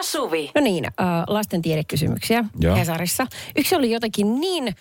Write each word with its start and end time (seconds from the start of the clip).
ja 0.00 0.04
Suvi. 0.04 0.50
No 0.54 0.60
niin, 0.60 0.84
äh, 0.84 0.92
lasten 1.26 1.62
tiedekysymyksiä 1.62 2.44
Joo. 2.60 2.76
Hesarissa. 2.76 3.26
Yksi 3.56 3.74
oli 3.76 3.90
jotenkin 3.90 4.40
niin 4.40 4.74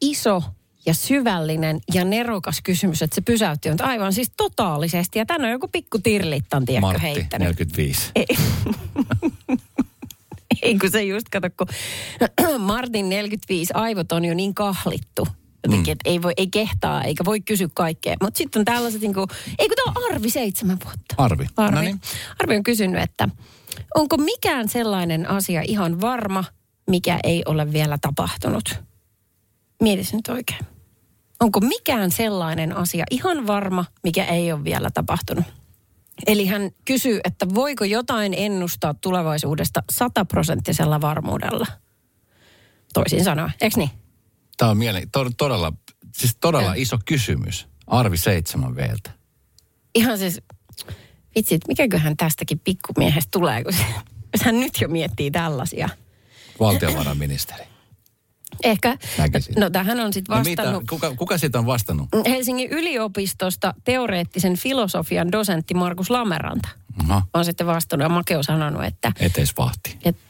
iso 0.00 0.42
ja 0.86 0.94
syvällinen 0.94 1.80
ja 1.94 2.04
nerokas 2.04 2.60
kysymys, 2.62 3.02
että 3.02 3.14
se 3.14 3.20
pysäytti 3.20 3.70
on 3.70 3.76
aivan 3.80 4.12
siis 4.12 4.32
totaalisesti. 4.36 5.18
Ja 5.18 5.26
tänne 5.26 5.46
on 5.46 5.52
joku 5.52 5.68
pikku 5.68 5.98
tirlittan, 5.98 6.64
tiedätkö, 6.64 6.86
Martti, 6.86 7.02
heittänyt. 7.02 7.48
45. 7.48 8.10
Ei. 8.14 8.26
Ei 10.62 10.78
kun 10.78 10.90
se 10.90 11.02
just 11.02 11.26
kato, 11.28 11.48
kun 11.56 11.66
Martin 12.58 13.08
45 13.08 13.72
aivot 13.74 14.12
on 14.12 14.24
jo 14.24 14.34
niin 14.34 14.54
kahlittu. 14.54 15.28
Jotenkin, 15.64 15.92
että 15.92 16.10
ei, 16.10 16.22
voi, 16.22 16.32
ei 16.36 16.46
kehtaa 16.46 17.04
eikä 17.04 17.24
voi 17.24 17.40
kysyä 17.40 17.68
kaikkea. 17.74 18.16
Mutta 18.22 18.38
sitten 18.38 18.60
on 18.60 18.64
tällaiset, 18.64 19.00
niin 19.00 19.14
kuin, 19.14 19.26
ei 19.58 19.68
kun 19.68 19.76
tämä 19.76 19.92
on 19.96 20.14
Arvi 20.14 20.30
seitsemän 20.30 20.78
vuotta. 20.84 21.14
Arvi. 21.16 21.46
Arvi. 21.56 21.76
No 21.76 21.82
niin. 21.82 22.00
Arvi 22.38 22.56
on 22.56 22.62
kysynyt, 22.62 23.02
että 23.02 23.28
onko 23.94 24.16
mikään 24.16 24.68
sellainen 24.68 25.30
asia 25.30 25.62
ihan 25.66 26.00
varma, 26.00 26.44
mikä 26.90 27.18
ei 27.24 27.42
ole 27.46 27.72
vielä 27.72 27.98
tapahtunut? 28.00 28.74
Mieti 29.82 30.04
se 30.04 30.16
nyt 30.16 30.28
oikein. 30.28 30.66
Onko 31.40 31.60
mikään 31.60 32.10
sellainen 32.10 32.76
asia 32.76 33.04
ihan 33.10 33.46
varma, 33.46 33.84
mikä 34.02 34.24
ei 34.24 34.52
ole 34.52 34.64
vielä 34.64 34.90
tapahtunut? 34.90 35.44
Eli 36.26 36.46
hän 36.46 36.70
kysyy, 36.84 37.20
että 37.24 37.46
voiko 37.54 37.84
jotain 37.84 38.34
ennustaa 38.36 38.94
tulevaisuudesta 38.94 39.82
sataprosenttisella 39.92 41.00
varmuudella? 41.00 41.66
Toisin 42.94 43.24
sanoen, 43.24 43.52
eikö 43.60 43.76
niin? 43.78 43.90
Tämä 44.56 44.70
on 44.70 44.76
mielen, 44.76 45.10
to, 45.10 45.30
todella, 45.36 45.72
siis 46.16 46.36
todella 46.40 46.74
iso 46.76 46.98
kysymys. 47.04 47.68
Arvi 47.86 48.16
7 48.16 48.76
veeltä. 48.76 49.10
Ihan 49.94 50.18
siis, 50.18 50.40
vitsit, 51.38 51.68
mikäköhän 51.68 52.16
tästäkin 52.16 52.58
pikkumiehestä 52.64 53.28
tulee, 53.30 53.64
kun 53.64 53.72
se, 53.72 53.84
jos 54.32 54.42
hän 54.44 54.60
nyt 54.60 54.72
jo 54.80 54.88
miettii 54.88 55.30
tällaisia. 55.30 55.88
Valtiovarainministeri. 56.60 57.64
Ehkä, 58.64 58.96
Näkisin. 59.18 59.54
no 59.58 59.70
tähän 59.70 60.00
on 60.00 60.12
sitten 60.12 60.32
No 60.36 60.38
vastannut 60.44 60.82
mitä, 60.82 60.90
kuka, 60.90 61.14
kuka 61.16 61.38
siitä 61.38 61.58
on 61.58 61.66
vastannut? 61.66 62.08
Helsingin 62.28 62.70
yliopistosta 62.70 63.74
teoreettisen 63.84 64.56
filosofian 64.56 65.32
dosentti 65.32 65.74
Markus 65.74 66.10
Lameranta. 66.10 66.68
Aha, 67.02 67.22
On 67.34 67.44
sitten 67.44 67.66
vastannut 67.66 68.04
ja 68.04 68.08
Make 68.08 68.36
on 68.36 68.44
sanonut, 68.44 68.84
että, 68.84 69.12
eteisvahti. 69.20 69.98
että 70.04 70.22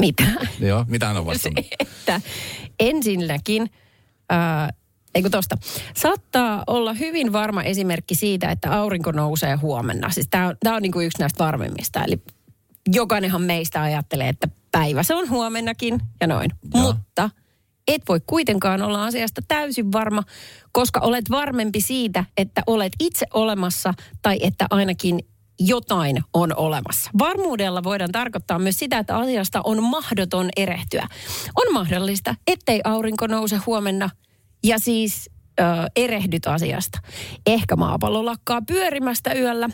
mitä? 0.00 0.24
Joo, 0.60 0.84
mitä 0.88 1.06
hän 1.06 1.16
on 1.16 1.26
vastannut? 1.32 1.66
että 1.80 2.20
ensinnäkin, 2.80 3.70
ää, 4.30 4.72
ei 5.14 5.22
kun 5.22 5.30
tosta, 5.30 5.56
saattaa 5.96 6.64
olla 6.66 6.92
hyvin 6.92 7.32
varma 7.32 7.62
esimerkki 7.62 8.14
siitä, 8.14 8.50
että 8.50 8.80
aurinko 8.80 9.12
nousee 9.12 9.54
huomenna. 9.54 10.10
Siis 10.10 10.26
tämä 10.30 10.48
on, 10.48 10.56
tää 10.62 10.74
on 10.74 10.82
niinku 10.82 11.00
yksi 11.00 11.18
näistä 11.18 11.44
varmimmista. 11.44 12.04
Eli 12.04 12.22
jokainenhan 12.92 13.42
meistä 13.42 13.82
ajattelee, 13.82 14.28
että 14.28 14.48
päivä 14.72 15.02
se 15.02 15.14
on 15.14 15.30
huomennakin 15.30 16.00
ja 16.20 16.26
noin. 16.26 16.50
Joo. 16.74 16.82
Mutta 16.82 17.30
et 17.88 18.02
voi 18.08 18.20
kuitenkaan 18.26 18.82
olla 18.82 19.04
asiasta 19.04 19.42
täysin 19.48 19.92
varma, 19.92 20.22
koska 20.72 21.00
olet 21.00 21.30
varmempi 21.30 21.80
siitä, 21.80 22.24
että 22.36 22.62
olet 22.66 22.92
itse 23.00 23.26
olemassa 23.34 23.94
tai 24.22 24.38
että 24.42 24.66
ainakin 24.70 25.20
jotain 25.60 26.24
on 26.34 26.56
olemassa. 26.56 27.10
Varmuudella 27.18 27.84
voidaan 27.84 28.12
tarkoittaa 28.12 28.58
myös 28.58 28.78
sitä, 28.78 28.98
että 28.98 29.16
asiasta 29.16 29.60
on 29.64 29.82
mahdoton 29.82 30.48
erehtyä. 30.56 31.06
On 31.56 31.72
mahdollista, 31.72 32.34
ettei 32.46 32.80
aurinko 32.84 33.26
nouse 33.26 33.56
huomenna 33.56 34.10
ja 34.64 34.78
siis 34.78 35.30
ö, 35.60 35.64
erehdyt 35.96 36.46
asiasta. 36.46 36.98
Ehkä 37.46 37.76
maapallo 37.76 38.24
lakkaa 38.24 38.62
pyörimästä 38.62 39.32
yöllä, 39.32 39.68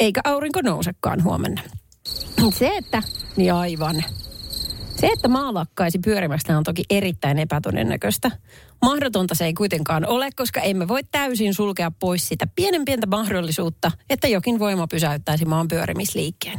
eikä 0.00 0.20
aurinko 0.24 0.60
nousekaan 0.62 1.24
huomenna. 1.24 1.62
Se, 2.54 2.76
että, 2.76 3.02
niin 3.36 3.54
aivan. 3.54 4.04
Se, 5.00 5.06
että 5.06 5.28
maa 5.28 5.54
lakkaisi 5.54 5.98
pyörimästä 5.98 6.58
on 6.58 6.64
toki 6.64 6.82
erittäin 6.90 7.38
epätodennäköistä. 7.38 8.30
Mahdotonta 8.82 9.34
se 9.34 9.44
ei 9.44 9.54
kuitenkaan 9.54 10.06
ole, 10.06 10.28
koska 10.36 10.60
emme 10.60 10.88
voi 10.88 11.00
täysin 11.10 11.54
sulkea 11.54 11.90
pois 11.90 12.28
sitä 12.28 12.46
pienen 12.54 12.84
pientä 12.84 13.06
mahdollisuutta, 13.06 13.90
että 14.10 14.28
jokin 14.28 14.58
voima 14.58 14.86
pysäyttäisi 14.86 15.44
maan 15.44 15.68
pyörimisliikkeen. 15.68 16.58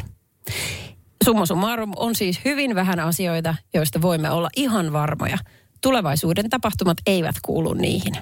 Summa 1.26 1.46
summarum 1.46 1.92
on 1.96 2.16
siis 2.16 2.40
hyvin 2.46 2.76
vähän 2.76 3.00
asioita, 3.00 3.56
joista 3.74 4.02
voimme 4.02 4.30
olla 4.30 4.50
ihan 4.56 4.94
varmoja. 4.94 5.38
Tulevaisuuden 5.85 6.50
tapahtumat 6.50 6.97
eivät 7.06 7.35
kuulu 7.41 7.73
niihin. 7.73 8.13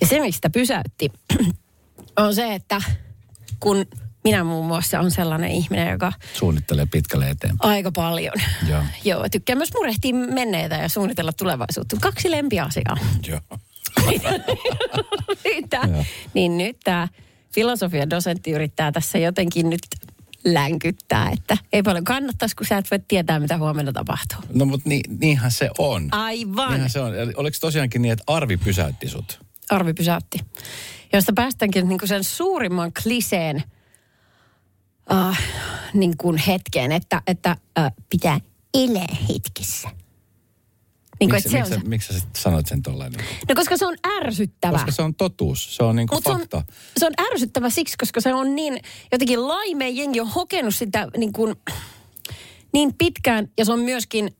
Ja 0.00 0.06
se, 0.06 0.20
mistä 0.20 0.50
pysäytti, 0.50 1.12
on 2.16 2.34
se, 2.34 2.54
että 2.54 2.82
kun 3.60 3.86
minä 4.24 4.44
muun 4.44 4.66
muassa 4.66 5.00
on 5.00 5.10
sellainen 5.10 5.50
ihminen, 5.50 5.90
joka 5.92 6.12
Suunnittelee 6.34 6.86
pitkälle 6.86 7.30
eteenpäin. 7.30 7.70
aika 7.70 7.92
paljon. 7.92 8.34
Joo. 8.68 8.82
Joo, 9.04 9.28
tykkään 9.32 9.58
myös 9.58 9.72
murehtia 9.74 10.14
menneitä 10.14 10.74
ja 10.74 10.88
suunnitella 10.88 11.32
tulevaisuutta. 11.32 11.96
Kaksi 12.00 12.30
lempiasiaa. 12.30 12.96
Joo. 13.28 13.40
Tää, 15.70 16.04
niin 16.34 16.58
nyt 16.58 16.76
tämä 16.84 17.08
filosofian 17.54 18.10
dosentti 18.10 18.50
yrittää 18.50 18.92
tässä 18.92 19.18
jotenkin 19.18 19.70
nyt 19.70 19.80
länkyttää, 20.44 21.30
että 21.30 21.56
ei 21.72 21.82
paljon 21.82 22.04
kannattaisi, 22.04 22.56
kun 22.56 22.66
sä 22.66 22.78
et 22.78 22.90
voi 22.90 22.98
tietää, 23.08 23.40
mitä 23.40 23.58
huomenna 23.58 23.92
tapahtuu. 23.92 24.38
No 24.54 24.64
mutta 24.64 24.88
ni, 24.88 25.00
niinhän 25.18 25.50
se 25.50 25.70
on. 25.78 26.08
Aivan. 26.10 26.70
Niinhän 26.70 26.90
se 26.90 27.00
on. 27.00 27.14
Eli 27.14 27.32
oliko 27.36 27.56
tosiaankin 27.60 28.02
niin, 28.02 28.12
että 28.12 28.24
Arvi 28.26 28.56
pysäytti 28.56 29.08
sut? 29.08 29.40
Arvi 29.70 29.94
pysäytti. 29.94 30.38
Josta 31.12 31.32
päästäänkin 31.34 31.88
niin 31.88 31.98
kuin 31.98 32.08
sen 32.08 32.24
suurimman 32.24 32.92
kliseen 33.02 33.62
uh, 35.10 35.36
niin 35.94 36.16
kuin 36.16 36.36
hetkeen, 36.36 36.92
että, 36.92 37.22
että 37.26 37.56
uh, 37.78 38.04
pitää 38.10 38.40
elää 38.74 39.16
hetkessä. 39.28 39.88
Niin 41.22 41.30
kuin, 41.30 41.36
Miksi, 41.36 41.48
se 41.50 41.56
on 41.56 41.62
miksi, 41.62 41.74
se. 41.74 41.80
sä- 41.80 41.88
miksi 41.88 42.12
sä 42.12 42.20
sit 42.20 42.36
sanoit 42.36 42.66
sen 42.66 42.82
tolleen? 42.82 43.12
niin? 43.12 43.24
No 43.48 43.54
koska 43.54 43.76
se 43.76 43.86
on 43.86 43.96
ärsyttävää. 44.16 44.78
Koska 44.78 44.92
se 44.92 45.02
on 45.02 45.14
totuus. 45.14 45.76
Se 45.76 45.82
on 45.82 45.96
niinku 45.96 46.14
Mut 46.14 46.24
se 46.24 46.30
on, 46.30 46.38
fakta. 46.38 46.62
se 46.96 47.06
on 47.06 47.12
ärsyttävä 47.32 47.70
siksi, 47.70 47.96
koska 47.98 48.20
se 48.20 48.34
on 48.34 48.54
niin 48.54 48.80
jotenkin 49.12 49.48
laimea 49.48 49.88
jengi 49.88 50.20
on 50.20 50.28
hokenut 50.28 50.74
sitä 50.74 51.08
niin, 51.16 51.32
kuin, 51.32 51.54
niin 52.72 52.94
pitkään 52.98 53.48
ja 53.58 53.64
se 53.64 53.72
on 53.72 53.80
myöskin 53.80 54.30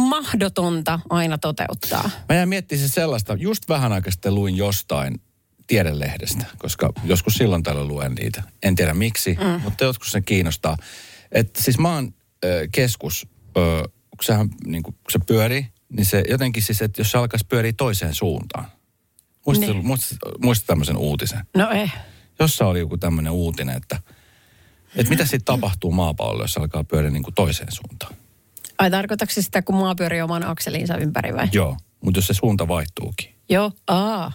mahdotonta 0.00 1.00
aina 1.10 1.38
toteuttaa. 1.38 2.10
Mä 2.28 2.34
jäin 2.36 2.48
miettimään 2.48 2.80
siis 2.80 2.94
sellaista, 2.94 3.34
just 3.34 3.68
vähän 3.68 3.92
aikaa 3.92 4.10
sitten 4.10 4.34
luin 4.34 4.56
jostain 4.56 5.20
tiedelehdestä, 5.66 6.44
koska 6.58 6.92
joskus 7.04 7.34
silloin 7.34 7.62
tällöin 7.62 7.88
luen 7.88 8.12
niitä. 8.14 8.42
En 8.62 8.74
tiedä 8.74 8.94
miksi, 8.94 9.38
mm. 9.40 9.60
mutta 9.62 9.84
joskus 9.84 10.10
se 10.12 10.20
kiinnostaa. 10.20 10.76
Että 11.32 11.62
siis 11.62 11.78
maan 11.78 12.14
ö, 12.44 12.68
keskus, 12.72 13.26
ö, 13.56 13.82
kun, 14.10 14.24
sehän, 14.24 14.48
niin 14.66 14.82
kun 14.82 14.94
se 15.10 15.18
pyörii, 15.26 15.66
niin 15.92 16.06
se 16.06 16.24
jotenkin 16.28 16.62
siis, 16.62 16.82
että 16.82 17.00
jos 17.00 17.10
se 17.10 17.18
alkaisi 17.18 17.46
pyöriä 17.48 17.72
toiseen 17.76 18.14
suuntaan. 18.14 18.66
Muistatko, 19.46 19.72
Niin. 19.72 19.86
muistatko, 19.86 20.30
muistatko 20.42 20.66
tämmöisen 20.72 20.96
uutisen? 20.96 21.40
No 21.56 21.70
ei. 21.70 21.90
Jossa 22.38 22.66
oli 22.66 22.78
joku 22.78 22.98
tämmöinen 22.98 23.32
uutinen, 23.32 23.76
että, 23.76 23.98
että 24.96 25.10
mitä 25.10 25.24
sitten 25.24 25.44
tapahtuu 25.44 25.92
maapallolla, 25.92 26.44
jos 26.44 26.52
se 26.52 26.60
alkaa 26.60 26.84
pyöriä 26.84 27.10
niin 27.10 27.22
kuin 27.22 27.34
toiseen 27.34 27.72
suuntaan. 27.72 28.14
Ai 28.78 28.90
tarkoitatko 28.90 29.34
se 29.34 29.42
sitä, 29.42 29.62
kun 29.62 29.74
maa 29.74 29.94
pyörii 29.94 30.22
oman 30.22 30.46
akseliinsa 30.46 30.96
ympäri 30.96 31.34
vai? 31.34 31.48
Joo, 31.52 31.76
mutta 32.00 32.18
jos 32.18 32.26
se 32.26 32.34
suunta 32.34 32.68
vaihtuukin. 32.68 33.34
Joo. 33.48 33.72
Aa. 33.86 34.32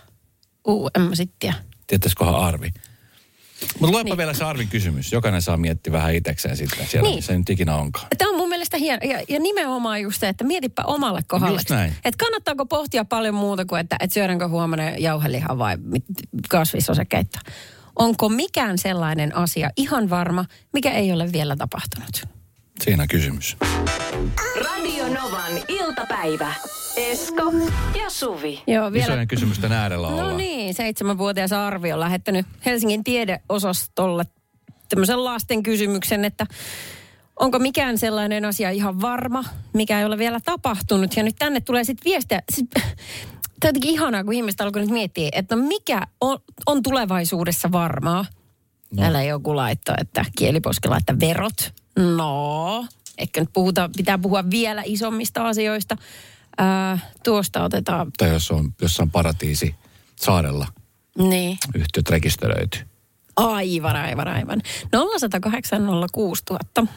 Uu, 0.67 0.89
en 0.95 1.01
mä 1.01 1.15
sit 1.15 1.31
tiedä. 1.39 1.55
Tietäisiköhän 1.87 2.35
Arvi? 2.35 2.69
Mutta 3.79 3.91
luepa 3.91 4.03
niin. 4.09 4.17
vielä 4.17 4.33
se 4.33 4.43
Arvin 4.43 4.67
kysymys. 4.67 5.11
Jokainen 5.11 5.41
saa 5.41 5.57
miettiä 5.57 5.93
vähän 5.93 6.15
itsekseen 6.15 6.57
sitten 6.57 6.87
siellä, 6.87 7.07
Niin. 7.07 7.15
niin. 7.15 7.23
se 7.23 7.37
nyt 7.37 7.49
ikinä 7.49 7.75
onkaan. 7.75 8.07
Tämä 8.17 8.30
mielestä 8.77 9.03
hieno. 9.07 9.19
Ja, 9.19 9.25
ja 9.29 9.39
nimenomaan 9.39 10.01
just 10.01 10.19
se, 10.19 10.27
että 10.29 10.43
mietipä 10.43 10.83
omalle 10.85 11.21
kohdalle. 11.27 11.55
Just 11.57 11.69
näin. 11.69 11.93
Että 12.05 12.25
kannattaako 12.25 12.65
pohtia 12.65 13.05
paljon 13.05 13.35
muuta 13.35 13.65
kuin, 13.65 13.79
että, 13.81 13.95
että 13.99 14.13
syödäänkö 14.13 14.47
huomenna 14.47 14.89
jauhelihaa 14.89 15.57
vai 15.57 15.77
kasvisosakeittoa. 16.49 17.41
Onko 17.95 18.29
mikään 18.29 18.77
sellainen 18.77 19.35
asia 19.35 19.69
ihan 19.77 20.09
varma, 20.09 20.45
mikä 20.73 20.91
ei 20.91 21.11
ole 21.11 21.31
vielä 21.33 21.55
tapahtunut? 21.55 22.21
Siinä 22.81 23.07
kysymys. 23.07 23.57
Radio 24.65 25.07
Novan 25.07 25.51
iltapäivä. 25.67 26.53
Esko 26.95 27.53
ja 28.03 28.09
Suvi. 28.09 28.63
Joo, 28.67 28.91
vielä. 28.91 29.05
Isojen 29.05 29.27
kysymysten 29.27 29.71
äärellä 29.71 30.07
No 30.09 30.13
ollaan. 30.15 30.37
niin, 30.37 30.73
seitsemänvuotias 30.73 31.51
Arvi 31.53 31.93
on 31.93 31.99
lähettänyt 31.99 32.45
Helsingin 32.65 33.03
tiedeosastolle 33.03 34.23
tämmöisen 34.89 35.23
lasten 35.23 35.63
kysymyksen, 35.63 36.25
että 36.25 36.45
onko 37.41 37.59
mikään 37.59 37.97
sellainen 37.97 38.45
asia 38.45 38.69
ihan 38.69 39.01
varma, 39.01 39.43
mikä 39.73 39.99
ei 39.99 40.05
ole 40.05 40.17
vielä 40.17 40.39
tapahtunut. 40.39 41.15
Ja 41.15 41.23
nyt 41.23 41.35
tänne 41.39 41.61
tulee 41.61 41.83
sitten 41.83 42.05
viestiä. 42.05 42.41
Siis, 42.51 42.67
Tämä 43.59 43.69
on 43.69 43.75
jotenkin 43.75 43.91
ihanaa, 43.91 44.23
kun 44.23 44.33
ihmiset 44.33 44.61
alkoi 44.61 44.81
nyt 44.81 44.91
miettiä, 44.91 45.29
että 45.31 45.55
no 45.55 45.63
mikä 45.63 46.07
on, 46.21 46.39
on 46.65 46.83
tulevaisuudessa 46.83 47.71
varmaa. 47.71 48.25
No. 48.91 49.01
Täällä 49.01 49.23
joku 49.23 49.55
laittoi, 49.55 49.95
että 49.97 50.25
kieliposkella, 50.37 50.97
että 50.97 51.19
verot. 51.19 51.73
No, 51.95 52.85
ehkä 53.17 53.39
nyt 53.39 53.49
puhuta, 53.53 53.89
pitää 53.97 54.17
puhua 54.17 54.49
vielä 54.49 54.83
isommista 54.85 55.47
asioista. 55.47 55.97
Ää, 56.57 56.99
tuosta 57.23 57.63
otetaan, 57.63 58.11
Tai 58.17 58.29
jos 58.29 58.51
on 58.51 58.73
jossain 58.81 59.11
paratiisi 59.11 59.75
saarella 60.15 60.67
niin. 61.17 61.57
yhtiöt 61.75 62.09
rekisteröity. 62.09 62.79
Aivan, 63.35 63.95
aivan, 63.95 64.27
aivan. 64.27 64.61
0108 64.91 65.81
06000. 66.11 66.87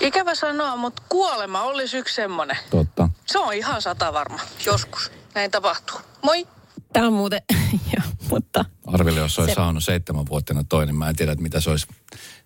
Ikävä 0.00 0.34
sanoa, 0.34 0.76
mutta 0.76 1.02
kuolema 1.08 1.62
olisi 1.62 1.96
yksi 1.98 2.14
semmonen. 2.14 2.56
Totta. 2.70 3.08
Se 3.26 3.38
on 3.38 3.54
ihan 3.54 3.82
sata 3.82 4.12
varma. 4.12 4.40
Joskus. 4.66 5.12
Näin 5.34 5.50
tapahtuu. 5.50 6.00
Moi! 6.22 6.46
Tämä 6.92 7.06
on 7.06 7.12
muuten, 7.12 7.42
joo, 7.96 8.04
mutta 8.30 8.64
Arville, 8.86 9.20
jos 9.20 9.38
olisi 9.38 9.50
Se- 9.52 9.54
saanut 9.54 9.84
seitsemänvuotiaana 9.84 10.64
toinen, 10.68 10.94
mä 10.94 11.08
en 11.08 11.16
tiedä, 11.16 11.32
että 11.32 11.42
mitä 11.42 11.60
se 11.60 11.70
olisi. 11.70 11.86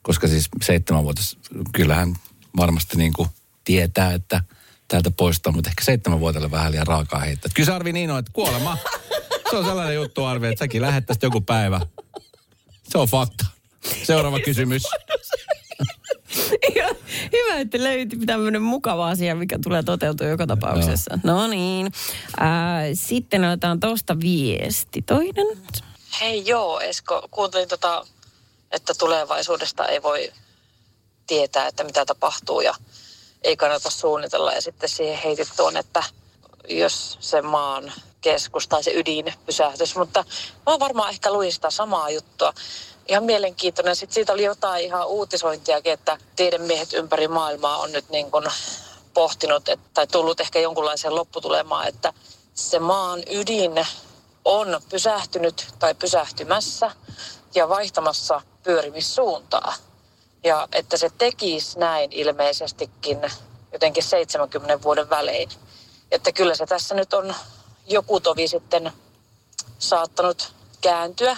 Koska 0.02 0.28
siis 0.28 0.48
seitsemänvuotias, 0.62 1.36
kyllähän 1.72 2.14
varmasti 2.56 2.96
niin 2.96 3.12
kuin 3.12 3.28
tietää, 3.64 4.12
että 4.12 4.40
täältä 4.88 5.10
poistaa, 5.10 5.52
mutta 5.52 5.70
ehkä 5.70 5.84
seitsemänvuotiaille 5.84 6.50
vähän 6.50 6.72
liian 6.72 6.86
raakaa 6.86 7.20
heittää. 7.20 7.50
Kyllä 7.54 7.66
se 7.66 7.72
Arvi 7.72 7.92
niin 7.92 8.10
on, 8.10 8.18
että 8.18 8.32
kuolema. 8.32 8.78
Se 9.50 9.56
on 9.58 9.64
sellainen 9.64 9.94
juttu, 9.94 10.24
Arvi, 10.24 10.46
että 10.46 10.58
säkin 10.58 10.82
lähettäisit 10.82 11.22
joku 11.22 11.40
päivä. 11.40 11.80
Se 12.88 12.98
on 12.98 13.08
fakta. 13.08 13.46
Seuraava 14.02 14.40
kysymys. 14.40 14.82
Hyvä, 17.32 17.60
että 17.60 17.82
löytyi 17.82 18.18
tämmöinen 18.26 18.62
mukava 18.62 19.08
asia, 19.08 19.34
mikä 19.34 19.58
tulee 19.64 19.82
toteutua 19.82 20.26
joka 20.26 20.46
tapauksessa. 20.46 21.18
No 21.22 21.46
niin. 21.46 21.92
Sitten 22.94 23.44
otetaan 23.44 23.80
tuosta 23.80 24.20
viesti. 24.20 25.02
Toinen. 25.02 25.46
Hei 26.20 26.46
joo, 26.46 26.80
Esko, 26.80 27.28
kuuntelin 27.30 27.68
tota, 27.68 28.06
että 28.72 28.94
tulevaisuudesta 28.98 29.88
ei 29.88 30.02
voi 30.02 30.32
tietää, 31.26 31.68
että 31.68 31.84
mitä 31.84 32.04
tapahtuu 32.04 32.60
ja 32.60 32.74
ei 33.42 33.56
kannata 33.56 33.90
suunnitella. 33.90 34.52
Ja 34.52 34.60
sitten 34.60 34.88
siihen 34.88 35.18
heitit 35.24 35.48
tuon, 35.56 35.76
että 35.76 36.02
jos 36.68 37.16
se 37.20 37.42
maan 37.42 37.92
keskus 38.24 38.68
tai 38.68 38.82
se 38.82 38.92
ydin 38.94 39.34
pysähtyisi. 39.46 39.98
Mutta 39.98 40.24
mä 40.66 40.78
varmaan 40.80 41.10
ehkä 41.10 41.32
luin 41.32 41.52
sitä 41.52 41.70
samaa 41.70 42.10
juttua. 42.10 42.52
Ihan 43.08 43.24
mielenkiintoinen. 43.24 43.96
Sitten 43.96 44.14
siitä 44.14 44.32
oli 44.32 44.44
jotain 44.44 44.84
ihan 44.84 45.06
uutisointiakin, 45.06 45.92
että 45.92 46.18
tiedemiehet 46.36 46.92
ympäri 46.92 47.28
maailmaa 47.28 47.78
on 47.78 47.92
nyt 47.92 48.08
niin 48.10 48.30
kuin 48.30 48.44
pohtinut 49.14 49.68
että, 49.68 49.88
tai 49.94 50.06
tullut 50.06 50.40
ehkä 50.40 50.60
jonkunlaiseen 50.60 51.14
lopputulemaan, 51.14 51.88
että 51.88 52.12
se 52.54 52.78
maan 52.78 53.22
ydin 53.30 53.86
on 54.44 54.80
pysähtynyt 54.88 55.66
tai 55.78 55.94
pysähtymässä 55.94 56.90
ja 57.54 57.68
vaihtamassa 57.68 58.40
pyörimissuuntaa. 58.62 59.74
Ja 60.44 60.68
että 60.72 60.96
se 60.96 61.10
tekisi 61.18 61.78
näin 61.78 62.12
ilmeisestikin 62.12 63.20
jotenkin 63.72 64.02
70 64.02 64.82
vuoden 64.82 65.10
välein. 65.10 65.48
Että 66.10 66.32
kyllä 66.32 66.54
se 66.54 66.66
tässä 66.66 66.94
nyt 66.94 67.14
on 67.14 67.34
joku 67.86 68.20
tovi 68.20 68.48
sitten 68.48 68.92
saattanut 69.78 70.54
kääntyä. 70.80 71.36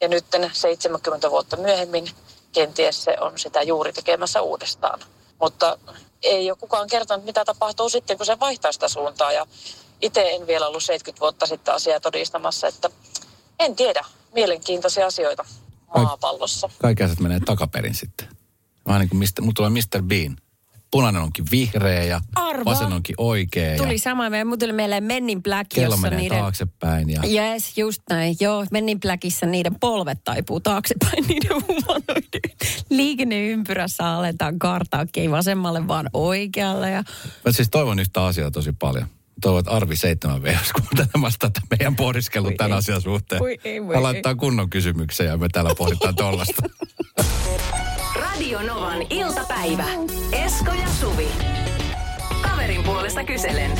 Ja 0.00 0.08
nyt 0.08 0.24
70 0.52 1.30
vuotta 1.30 1.56
myöhemmin 1.56 2.10
kenties 2.52 3.04
se 3.04 3.16
on 3.20 3.38
sitä 3.38 3.62
juuri 3.62 3.92
tekemässä 3.92 4.42
uudestaan. 4.42 5.00
Mutta 5.40 5.78
ei 6.22 6.50
ole 6.50 6.58
kukaan 6.60 6.88
kertonut, 6.88 7.24
mitä 7.24 7.44
tapahtuu 7.44 7.88
sitten, 7.88 8.16
kun 8.16 8.26
se 8.26 8.40
vaihtaa 8.40 8.72
sitä 8.72 8.88
suuntaa. 8.88 9.32
Ja 9.32 9.46
itse 10.02 10.30
en 10.30 10.46
vielä 10.46 10.66
ollut 10.66 10.82
70 10.82 11.20
vuotta 11.20 11.46
sitten 11.46 11.74
asiaa 11.74 12.00
todistamassa, 12.00 12.66
että 12.66 12.90
en 13.58 13.76
tiedä. 13.76 14.04
Mielenkiintoisia 14.34 15.06
asioita 15.06 15.44
maapallossa. 15.94 16.70
Kaikki 16.78 17.02
asiat 17.02 17.20
menee 17.20 17.40
takaperin 17.40 17.94
sitten. 17.94 18.28
Vähän 18.86 19.00
niin 19.00 19.08
kuin 19.08 19.18
Mr. 19.18 19.40
Mulla 19.40 19.52
tulee 19.56 19.70
Mr. 19.70 20.02
Bean. 20.02 20.36
Punainen 20.90 21.22
onkin 21.22 21.44
vihreä 21.50 22.04
ja 22.04 22.20
Arvaa. 22.34 22.64
vasen 22.64 22.92
onkin 22.92 23.14
oikea. 23.18 23.76
Tuli 23.76 23.92
ja 23.92 23.98
sama, 23.98 24.30
me 24.30 24.44
tuli 24.58 24.72
meille 24.72 25.00
Mennin 25.00 25.42
Black, 25.42 25.68
kello 25.74 25.94
jossa 25.94 26.00
menee 26.00 26.18
niiden... 26.18 26.38
taaksepäin. 26.38 27.10
Ja 27.10 27.22
Yes, 27.26 27.78
just 27.78 28.02
näin. 28.10 28.36
Joo, 28.40 28.66
Mennin 28.70 29.00
Blackissa 29.00 29.46
niiden 29.46 29.74
polvet 29.80 30.24
taipuu 30.24 30.60
taaksepäin 30.60 31.24
niiden 31.28 31.56
humanoiden. 31.68 32.40
Liikenneympyrässä 32.90 34.06
aletaan 34.06 34.58
kartaa, 34.58 35.06
ei 35.16 35.30
vasemmalle 35.30 35.88
vaan 35.88 36.10
oikealle. 36.12 36.90
Ja... 36.90 37.02
Mä 37.44 37.52
siis 37.52 37.70
toivon 37.70 37.98
yhtä 37.98 38.24
asiaa 38.24 38.50
tosi 38.50 38.72
paljon. 38.72 39.06
Toivon, 39.40 39.60
että 39.60 39.70
Arvi 39.70 39.96
7 39.96 40.42
v 40.42 40.46
olisi 40.46 40.72
kuuntelemassa 40.72 41.38
tätä 41.38 41.60
meidän 41.70 41.96
pohdiskelua 41.96 42.52
tämän 42.56 42.72
ei. 42.72 42.78
asian 42.78 43.00
suhteen. 43.00 43.40
Voi 43.40 43.58
ei, 43.64 43.86
voi 43.86 43.94
Hän 43.94 44.02
laittaa 44.02 44.34
kunnon 44.34 44.70
kysymyksen 44.70 45.26
ja 45.26 45.36
me 45.36 45.48
täällä 45.48 45.74
pohditaan 45.78 46.14
tollasta. 46.24 46.62
Radio 48.40 48.62
Novan 48.62 49.02
iltapäivä. 49.10 49.84
Esko 50.32 50.72
ja 50.72 50.88
Suvi. 51.00 51.28
Kaverin 52.42 52.82
puolesta 52.82 53.24
kyselen. 53.24 53.70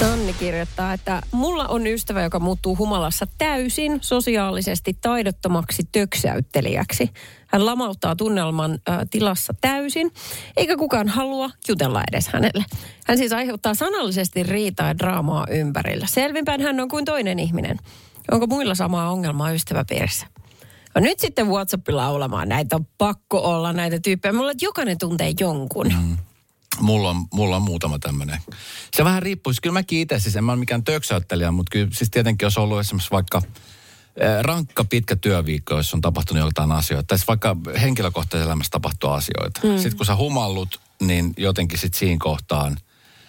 Sanni 0.00 0.32
kirjoittaa, 0.32 0.92
että 0.92 1.20
mulla 1.30 1.66
on 1.66 1.86
ystävä, 1.86 2.22
joka 2.22 2.40
muuttuu 2.40 2.76
humalassa 2.76 3.26
täysin 3.38 3.98
sosiaalisesti 4.02 4.96
taidottomaksi 5.00 5.82
töksäyttelijäksi. 5.92 7.10
Hän 7.46 7.66
lamauttaa 7.66 8.16
tunnelman 8.16 8.78
äh, 8.88 8.98
tilassa 9.10 9.54
täysin, 9.60 10.10
eikä 10.56 10.76
kukaan 10.76 11.08
halua 11.08 11.50
jutella 11.68 12.02
edes 12.12 12.28
hänelle. 12.28 12.64
Hän 13.06 13.18
siis 13.18 13.32
aiheuttaa 13.32 13.74
sanallisesti 13.74 14.42
riitaa 14.42 14.88
ja 14.88 14.98
draamaa 14.98 15.46
ympärillä. 15.50 16.06
Selvinpäin 16.06 16.60
hän 16.60 16.80
on 16.80 16.88
kuin 16.88 17.04
toinen 17.04 17.38
ihminen. 17.38 17.76
Onko 18.30 18.46
muilla 18.46 18.74
samaa 18.74 19.10
ongelmaa 19.10 19.50
ystäväpiirissä? 19.50 20.31
No 20.94 21.00
nyt 21.00 21.20
sitten 21.20 21.48
WhatsAppilla 21.48 22.02
laulamaan. 22.02 22.48
Näitä 22.48 22.76
on 22.76 22.86
pakko 22.98 23.38
olla 23.38 23.72
näitä 23.72 24.00
tyyppejä. 24.00 24.32
Mulla 24.32 24.50
että 24.50 24.64
jokainen 24.64 24.98
tuntee 24.98 25.34
jonkun. 25.40 25.86
Mm. 25.86 26.16
Mulla 26.80 27.10
on, 27.10 27.26
mulla 27.32 27.56
on 27.56 27.62
muutama 27.62 27.98
tämmöinen. 27.98 28.38
Se 28.96 29.04
vähän 29.04 29.22
riippuu. 29.22 29.52
Siis 29.52 29.60
Kyllä 29.60 29.72
mäkin 29.72 29.98
itse, 29.98 30.18
siis 30.18 30.36
en 30.36 30.44
mä 30.44 30.52
ole 30.52 30.58
mikään 30.58 30.84
töksäyttelijä, 30.84 31.50
mutta 31.50 31.70
kyllä 31.70 31.88
siis 31.92 32.10
tietenkin 32.10 32.46
jos 32.46 32.58
on 32.58 32.64
ollut 32.64 32.80
esimerkiksi 32.80 33.10
vaikka 33.10 33.42
rankka 34.42 34.84
pitkä 34.84 35.16
työviikko, 35.16 35.76
jos 35.76 35.94
on 35.94 36.00
tapahtunut 36.00 36.44
jotain 36.44 36.72
asioita. 36.72 37.06
Tai 37.06 37.18
siis 37.18 37.28
vaikka 37.28 37.56
henkilökohtaisessa 37.80 38.48
elämässä 38.48 38.70
tapahtuu 38.70 39.10
asioita. 39.10 39.60
Mm. 39.64 39.76
Sitten 39.76 39.96
kun 39.96 40.06
sä 40.06 40.16
humallut, 40.16 40.80
niin 41.02 41.34
jotenkin 41.36 41.78
sitten 41.78 41.98
siinä 41.98 42.18
kohtaan, 42.20 42.76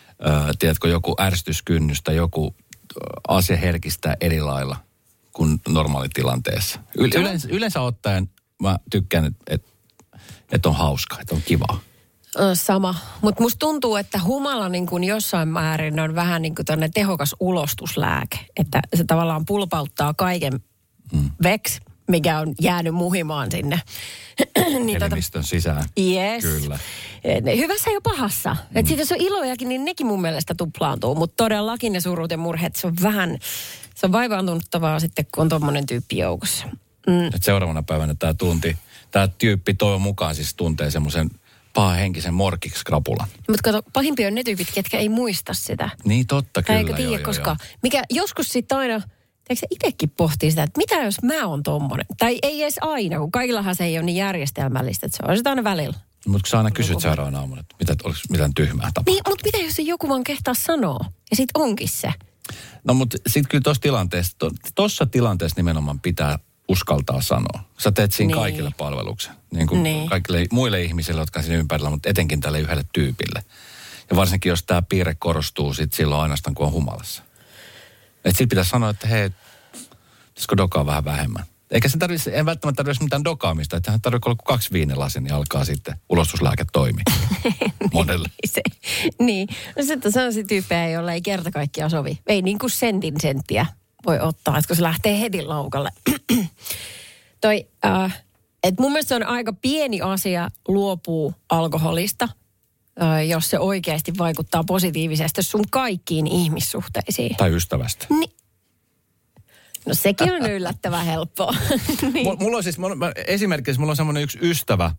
ö, 0.10 0.54
tiedätkö, 0.60 0.88
joku 0.88 1.16
ärsytyskynnys 1.20 2.02
tai 2.04 2.16
joku 2.16 2.56
asia 3.28 3.58
herkistää 3.58 4.16
eri 4.22 4.42
lailla 4.42 4.76
kuin 5.34 5.62
normaalitilanteessa. 5.68 6.80
Yle- 6.98 7.20
yleensä, 7.20 7.48
yleensä 7.52 7.82
ottaen 7.82 8.30
mä 8.62 8.78
tykkään, 8.92 9.26
että 9.26 9.44
et, 9.48 9.66
et 10.52 10.66
on 10.66 10.76
hauska, 10.76 11.18
että 11.22 11.36
on 11.36 11.42
kivaa. 11.46 11.80
Sama. 12.54 12.96
Mutta 13.22 13.42
musta 13.42 13.60
tuntuu, 13.60 13.96
että 13.96 14.20
humala 14.24 14.70
niin 14.70 14.86
kuin 14.86 15.04
jossain 15.04 15.48
määrin 15.48 16.00
on 16.00 16.16
vähän 16.16 16.42
niin 16.42 16.56
kuin 16.56 16.92
tehokas 16.94 17.36
ulostuslääke. 17.40 18.40
Että 18.58 18.82
se 18.96 19.04
tavallaan 19.04 19.46
pulpauttaa 19.46 20.14
kaiken 20.14 20.54
mm. 21.14 21.32
veks, 21.44 21.80
mikä 22.08 22.40
on 22.40 22.54
jäänyt 22.62 22.94
muhimaan 22.94 23.52
sinne. 23.52 23.82
niin 24.86 25.04
Elimistön 25.04 25.44
sisään. 25.44 25.84
Yes. 26.00 26.44
Kyllä. 26.44 26.80
Eh, 27.24 27.58
Hyvässä 27.58 27.92
ja 27.92 28.02
pahassa. 28.02 28.54
Mm. 28.54 28.78
Että 28.78 28.88
siitä 28.88 29.02
jos 29.02 29.12
on 29.12 29.22
ilojakin, 29.22 29.70
niin 29.70 29.86
nekin 29.86 30.08
mun 30.08 30.22
mielestä 30.22 30.56
tuplaantuu. 30.56 31.16
Mutta 31.16 31.44
todellakin 31.44 31.94
ne 31.94 32.02
surut 32.02 32.32
ja 32.32 32.38
murheet, 32.38 32.76
se 32.76 32.88
on 32.88 32.94
vähän, 33.02 33.38
se 33.94 34.06
on 34.06 34.12
vaivaantunuttavaa 34.12 35.00
sitten, 35.00 35.26
kun 35.36 35.42
on 35.42 35.50
tommonen 35.50 35.86
tyyppi 35.86 36.18
joukossa. 36.18 36.66
Mm. 37.08 37.26
Et 37.26 37.44
seuraavana 37.44 37.84
päivänä 37.84 38.16
tämä 38.20 38.34
tunti, 38.34 38.78
tämä 39.12 39.28
tyyppi 39.28 39.74
toivon 39.74 40.02
mukaan 40.02 40.36
siis 40.36 40.56
tuntee 40.56 40.92
semmoisen 40.92 41.30
pahahenkisen 41.74 42.34
morkikskrapulan. 42.34 43.28
Mutta 43.48 43.62
kato, 43.64 43.82
pahimpia 43.94 44.28
on 44.28 44.36
ne 44.36 44.44
tyypit, 44.44 44.68
ketkä 44.74 44.98
ei 44.98 45.10
muista 45.10 45.54
sitä. 45.54 45.90
Niin 46.06 46.28
totta, 46.28 46.62
Tai 46.62 46.78
kyllä. 46.78 46.90
joo, 46.90 46.98
tiedä, 46.98 47.12
joo, 47.12 47.26
koska 47.26 47.50
joo. 47.50 47.78
mikä 47.82 48.04
joskus 48.10 48.50
sitten 48.50 48.78
aina, 48.78 49.02
Eikö 49.50 49.60
se 49.60 49.68
itsekin 49.70 50.10
pohtii 50.10 50.50
sitä, 50.50 50.64
että 50.64 50.78
mitä 50.78 50.96
jos 50.96 51.22
mä 51.22 51.46
oon 51.46 51.64
tommonen? 51.64 52.06
Tai 52.18 52.40
ei 52.44 52.64
edes 52.64 52.76
aina, 52.82 53.20
kun 53.20 53.32
kaikillahan 53.32 53.76
se 53.76 53.84
ei 53.84 53.98
ole 53.98 54.06
niin 54.06 54.16
järjestelmällistä, 54.16 55.06
että 55.06 55.18
se 55.18 55.32
on 55.32 55.38
sitä 55.38 55.50
aina 55.50 55.64
välillä. 55.64 55.94
Mutta 56.28 56.50
sä 56.50 56.58
aina 56.58 56.72
kysyt 56.72 57.00
seuraavana 57.00 57.40
aamuna, 57.40 57.62
että 57.62 57.76
mitä, 57.80 57.96
oliko 58.04 58.20
mitään 58.30 58.54
tyhmää 58.54 58.90
tapaa. 58.94 59.14
Niin, 59.14 59.22
mutta 59.30 59.46
mitä 59.46 59.58
jos 59.58 59.76
se 59.76 59.82
joku 59.82 60.10
vaan 60.10 60.24
kehtaa 60.24 60.54
sanoa? 60.54 61.00
Ja 61.30 61.36
sit 61.36 61.50
onkin 61.54 61.90
se. 61.90 62.14
No 62.84 62.94
mutta 62.94 63.18
sitten 63.28 63.50
kyllä 63.50 63.62
tuossa 63.62 63.82
tilanteessa, 63.82 64.38
tuossa 64.76 65.06
tilanteessa 65.06 65.60
nimenomaan 65.60 66.00
pitää 66.00 66.40
uskaltaa 66.70 67.22
sanoa. 67.22 67.64
Sä 67.78 67.92
teet 67.92 68.12
siinä 68.12 68.28
Niin. 68.28 68.42
kaikille 68.42 68.72
palveluksen. 68.78 69.34
Niin 69.52 69.68
kuin 69.68 69.84
Niin. 69.84 70.10
kaikille 70.10 70.46
muille 70.52 70.82
ihmisille, 70.82 71.22
jotka 71.22 71.42
siinä 71.42 71.58
ympärillä, 71.58 71.90
mutta 71.90 72.10
etenkin 72.10 72.42
tälle 72.42 72.60
yhdelle 72.60 72.84
tyypille. 72.94 73.44
Ja 74.10 74.16
varsinkin, 74.16 74.50
jos 74.50 74.64
tämä 74.64 74.82
piirre 74.82 75.16
korostuu 75.20 75.74
sit 75.74 75.94
silloin 75.94 76.22
ainoastaan, 76.22 76.56
kun 76.56 76.66
on 76.66 76.72
humalassa. 76.74 77.24
Että 78.16 78.30
sitten 78.30 78.50
pitää 78.50 78.64
sanoa, 78.64 78.90
että 78.90 79.08
hei, 79.08 79.30
pitäisikö 80.28 80.58
dokaa 80.58 80.86
vähän 80.86 81.06
vähemmän. 81.06 81.44
Eikä 81.74 81.90
se 81.90 81.98
tarvitse, 81.98 82.32
en 82.34 82.46
välttämättä 82.46 82.84
tarvitse 82.84 83.04
mitään 83.04 83.24
dokaamista. 83.24 83.78
Että 83.78 84.00
tarvitsee 84.02 84.30
olla 84.30 84.42
kaksi 84.46 84.72
viinilasia, 84.74 85.22
niin 85.22 85.34
alkaa 85.34 85.66
sitten 85.66 85.96
ulostuslääke 86.10 86.66
toimia. 86.74 87.04
Monelle. 87.94 88.30
se, 88.54 88.62
niin. 89.20 89.48
No 89.78 89.84
sitten 89.84 90.10
on 90.10 90.14
sellaisia 90.14 90.44
tyyppejä, 90.44 90.90
joilla 90.90 91.14
ei 91.14 91.22
kerta 91.22 91.52
kaikkiaan 91.52 91.92
sovi. 91.92 92.20
Ei 92.28 92.42
niin 92.42 92.60
kuin 92.60 92.70
sentin 92.70 93.14
senttiä 93.22 93.66
voi 94.06 94.20
ottaa, 94.20 94.58
että 94.58 94.68
kun 94.68 94.76
se 94.76 94.84
lähtee 94.84 95.20
heti 95.20 95.42
laukalle. 95.42 95.90
Toi, 97.42 97.68
äh, 97.86 98.24
et 98.64 98.80
mun 98.80 98.92
mielestä 98.92 99.10
se 99.10 99.16
on 99.16 99.24
aika 99.24 99.54
pieni 99.54 100.02
asia 100.02 100.50
luopuu 100.68 101.34
alkoholista, 101.50 102.30
äh, 103.02 103.28
jos 103.28 103.50
se 103.50 103.60
oikeasti 103.60 104.14
vaikuttaa 104.18 104.64
positiivisesti 104.64 105.44
sun 105.44 105.66
kaikkiin 105.70 106.28
ihmissuhteisiin. 106.28 107.36
Tai 107.38 107.54
ystävästä. 107.54 108.08
No 109.86 109.94
sekin 109.94 110.34
on 110.34 110.52
yllättävän 110.52 111.06
helppoa. 111.06 111.56
niin. 112.14 112.38
Mulla, 112.40 112.58
on 112.58 112.64
siis, 112.64 112.78
mulla, 112.78 112.96
mä, 112.96 113.12
esimerkiksi 113.28 113.80
mulla 113.80 113.92
on 113.92 113.96
semmoinen 113.98 114.24
yksi 114.24 114.40
ystävä, 114.42 114.92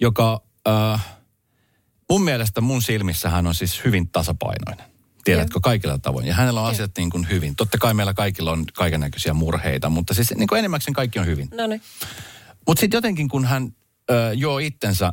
joka 0.00 0.42
äh, 0.68 1.06
mun 2.10 2.22
mielestä 2.22 2.60
mun 2.60 2.82
silmissä 2.82 3.28
hän 3.28 3.46
on 3.46 3.54
siis 3.54 3.84
hyvin 3.84 4.08
tasapainoinen. 4.08 4.92
Tiedätkö, 5.24 5.60
kaikilla 5.62 5.98
tavoin. 5.98 6.26
Ja 6.26 6.34
hänellä 6.34 6.60
on 6.60 6.70
asiat 6.70 6.90
niin 6.98 7.10
kuin 7.10 7.28
hyvin. 7.30 7.56
Totta 7.56 7.78
kai 7.78 7.94
meillä 7.94 8.14
kaikilla 8.14 8.52
on 8.52 8.64
kaikennäköisiä 8.74 9.34
murheita, 9.34 9.90
mutta 9.90 10.14
siis 10.14 10.34
niin 10.34 10.46
kuin 10.46 10.58
enimmäkseen 10.58 10.94
kaikki 10.94 11.18
on 11.18 11.26
hyvin. 11.26 11.48
No 11.54 11.66
niin. 11.66 11.82
Mutta 12.66 12.80
sitten 12.80 12.96
jotenkin 12.96 13.28
kun 13.28 13.44
hän 13.44 13.74
ö, 14.10 14.32
juo 14.34 14.58
itsensä 14.58 15.12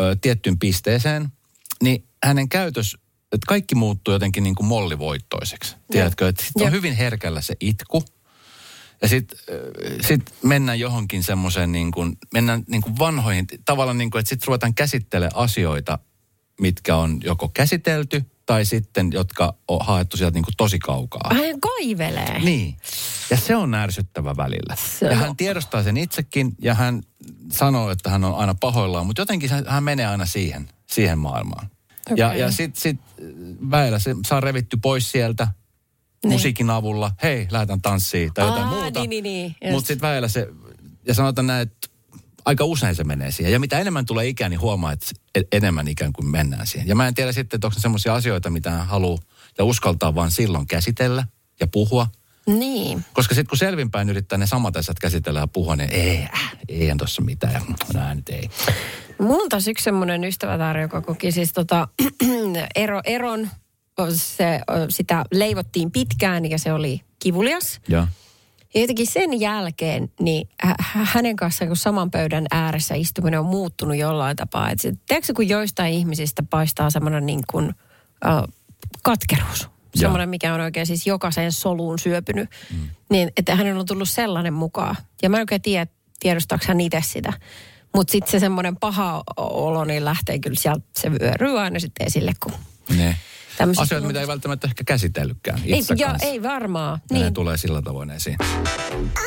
ö, 0.00 0.16
tiettyyn 0.20 0.58
pisteeseen, 0.58 1.28
niin 1.82 2.04
hänen 2.24 2.48
käytös, 2.48 2.96
että 3.32 3.46
kaikki 3.48 3.74
muuttuu 3.74 4.14
jotenkin 4.14 4.44
niin 4.44 4.54
kuin 4.54 4.66
mollivoittoiseksi. 4.66 5.76
Tiedätkö, 5.90 6.28
että 6.28 6.44
on 6.54 6.62
Joo. 6.62 6.70
hyvin 6.70 6.94
herkällä 6.94 7.40
se 7.40 7.54
itku. 7.60 8.04
Ja 9.02 9.08
sitten 9.08 9.38
sit 10.00 10.34
mennään 10.42 10.80
johonkin 10.80 11.22
semmoiseen 11.22 11.72
niin 11.72 11.90
kuin, 11.90 12.18
mennään 12.32 12.64
niin 12.68 12.82
kuin 12.82 12.98
vanhoihin, 12.98 13.46
tavallaan 13.64 13.98
niin 13.98 14.10
kuin, 14.10 14.20
että 14.20 14.28
sitten 14.28 14.46
ruvetaan 14.46 14.74
käsittelemään 14.74 15.36
asioita, 15.36 15.98
mitkä 16.60 16.96
on 16.96 17.20
joko 17.24 17.48
käsitelty 17.48 18.24
tai 18.46 18.64
sitten, 18.64 19.10
jotka 19.12 19.54
on 19.68 19.78
haettu 19.80 20.16
sieltä 20.16 20.34
niin 20.34 20.44
kuin 20.44 20.56
tosi 20.56 20.78
kaukaa. 20.78 21.30
Hän 21.34 21.60
kaivelee. 21.60 22.38
Niin. 22.38 22.76
Ja 23.30 23.36
se 23.36 23.56
on 23.56 23.74
ärsyttävä 23.74 24.36
välillä. 24.36 24.76
Se 24.76 25.06
ja 25.06 25.16
hän 25.16 25.36
tiedostaa 25.36 25.82
sen 25.82 25.96
itsekin 25.96 26.54
ja 26.62 26.74
hän 26.74 27.02
sanoo, 27.52 27.90
että 27.90 28.10
hän 28.10 28.24
on 28.24 28.34
aina 28.34 28.54
pahoillaan, 28.54 29.06
mutta 29.06 29.22
jotenkin 29.22 29.50
hän, 29.50 29.64
hän 29.66 29.84
menee 29.84 30.06
aina 30.06 30.26
siihen, 30.26 30.68
siihen 30.86 31.18
maailmaan. 31.18 31.70
Ja, 32.16 32.28
Okei. 32.28 32.40
ja 32.40 32.50
sitten 32.50 32.80
sit, 32.80 33.00
väillä 33.70 33.98
se 33.98 34.16
saa 34.26 34.40
revitty 34.40 34.76
pois 34.82 35.10
sieltä 35.10 35.48
Niin. 36.24 36.32
musiikin 36.32 36.70
avulla. 36.70 37.10
Hei, 37.22 37.46
lähdetään 37.50 37.82
tanssiin 37.82 38.34
tai 38.34 38.46
jotain 38.46 38.64
Aa, 38.66 38.70
muuta. 38.80 39.00
niin, 39.00 39.10
niin, 39.10 39.24
niin. 39.24 39.72
Mutta 39.72 39.88
sitten 39.88 40.08
väillä 40.08 40.28
se, 40.28 40.48
ja 41.06 41.14
sanotaan 41.14 41.46
näin, 41.46 41.62
että 41.62 41.88
aika 42.44 42.64
usein 42.64 42.94
se 42.94 43.04
menee 43.04 43.30
siihen. 43.30 43.52
Ja 43.52 43.60
mitä 43.60 43.78
enemmän 43.78 44.06
tulee 44.06 44.26
ikää, 44.28 44.48
niin 44.48 44.60
huomaa, 44.60 44.92
että 44.92 45.06
e- 45.34 45.56
enemmän 45.56 45.88
ikään 45.88 46.12
kuin 46.12 46.26
mennään 46.26 46.66
siihen. 46.66 46.88
Ja 46.88 46.94
mä 46.94 47.08
en 47.08 47.14
tiedä 47.14 47.32
sitten, 47.32 47.56
että 47.56 47.66
onko 47.66 47.74
se 47.74 47.80
semmoisia 47.80 48.14
asioita, 48.14 48.50
mitä 48.50 48.70
hän 48.70 48.86
haluaa 48.86 49.18
ja 49.58 49.64
uskaltaa 49.64 50.14
vaan 50.14 50.30
silloin 50.30 50.66
käsitellä 50.66 51.24
ja 51.60 51.66
puhua. 51.66 52.06
Niin. 52.46 53.04
Koska 53.12 53.34
sitten 53.34 53.48
kun 53.48 53.58
selvinpäin 53.58 54.08
yrittää 54.08 54.38
ne 54.38 54.46
samat 54.46 54.76
asiat 54.76 54.98
käsitellä 54.98 55.40
ja 55.40 55.46
puhua, 55.46 55.76
niin 55.76 55.90
ei, 55.90 56.28
äh, 56.34 56.56
ei 56.68 56.94
tuossa 56.98 57.22
mitään. 57.22 57.52
Ja 57.52 57.60
nää 57.94 58.14
nyt 58.14 58.28
ei. 58.28 58.50
Mulla 59.18 59.42
on 59.42 59.48
taas 59.48 59.68
yksi 59.68 59.84
semmoinen 59.84 60.24
ystävätär, 60.24 60.78
joka 60.78 61.00
koki 61.00 61.32
siis 61.32 61.52
tota, 61.52 61.88
ero, 62.74 63.00
eron. 63.04 63.50
Se, 64.14 64.60
sitä 64.88 65.24
leivottiin 65.32 65.90
pitkään 65.90 66.50
ja 66.50 66.58
se 66.58 66.72
oli 66.72 67.00
kivulias. 67.18 67.80
Joo. 67.88 68.06
Ja 68.74 68.80
jotenkin 68.80 69.06
sen 69.06 69.40
jälkeen, 69.40 70.12
niin 70.20 70.48
hä- 70.62 70.74
hä- 70.78 71.06
hänen 71.12 71.36
kanssaan 71.36 71.68
kun 71.68 71.76
saman 71.76 72.10
pöydän 72.10 72.46
ääressä 72.50 72.94
istuminen 72.94 73.40
on 73.40 73.46
muuttunut 73.46 73.96
jollain 73.96 74.36
tapaa. 74.36 74.70
Että 74.70 74.82
se, 74.82 74.92
tiedätkö, 75.06 75.32
kun 75.36 75.48
joistain 75.48 75.94
ihmisistä 75.94 76.42
paistaa 76.50 76.90
semmoinen 76.90 77.26
niin 77.26 77.40
kuin, 77.50 77.74
äh, 78.26 78.42
katkeruus. 79.02 79.68
Semmoinen, 79.94 80.28
mikä 80.28 80.54
on 80.54 80.60
oikein 80.60 80.86
siis 80.86 81.06
jokaiseen 81.06 81.52
soluun 81.52 81.98
syöpynyt. 81.98 82.50
Mm. 82.72 82.88
Niin, 83.10 83.30
että 83.36 83.56
hänellä 83.56 83.80
on 83.80 83.86
tullut 83.86 84.08
sellainen 84.08 84.54
mukaan. 84.54 84.96
Ja 85.22 85.30
mä 85.30 85.36
en 85.36 85.42
oikein 85.42 85.62
tiedä, 85.62 85.86
tiedostaako 86.20 86.64
hän 86.68 86.80
itse 86.80 87.02
sitä. 87.04 87.32
Mutta 87.94 88.12
sitten 88.12 88.30
se 88.30 88.40
semmoinen 88.40 88.76
paha 88.76 89.22
olo, 89.36 89.84
niin 89.84 90.04
lähtee 90.04 90.38
kyllä 90.38 90.56
sieltä, 90.60 90.84
se 90.96 91.10
vyöryy 91.12 91.60
aina 91.60 91.80
sitten 91.80 92.06
esille, 92.06 92.32
kun 92.42 92.52
Ne. 92.96 93.16
Tämmöiset... 93.58 93.82
Asioita, 93.82 94.06
mitä 94.06 94.20
ei 94.20 94.26
välttämättä 94.26 94.66
ehkä 94.66 94.84
käsitellytkään 94.84 95.60
ei, 95.64 95.78
itse 95.78 95.94
ja, 95.98 96.14
ei 96.22 96.42
varmaan. 96.42 97.00
Ja 97.10 97.16
ne 97.16 97.22
Niin. 97.22 97.34
tulee 97.34 97.56
sillä 97.56 97.82
tavoin 97.82 98.10
esiin. 98.10 98.36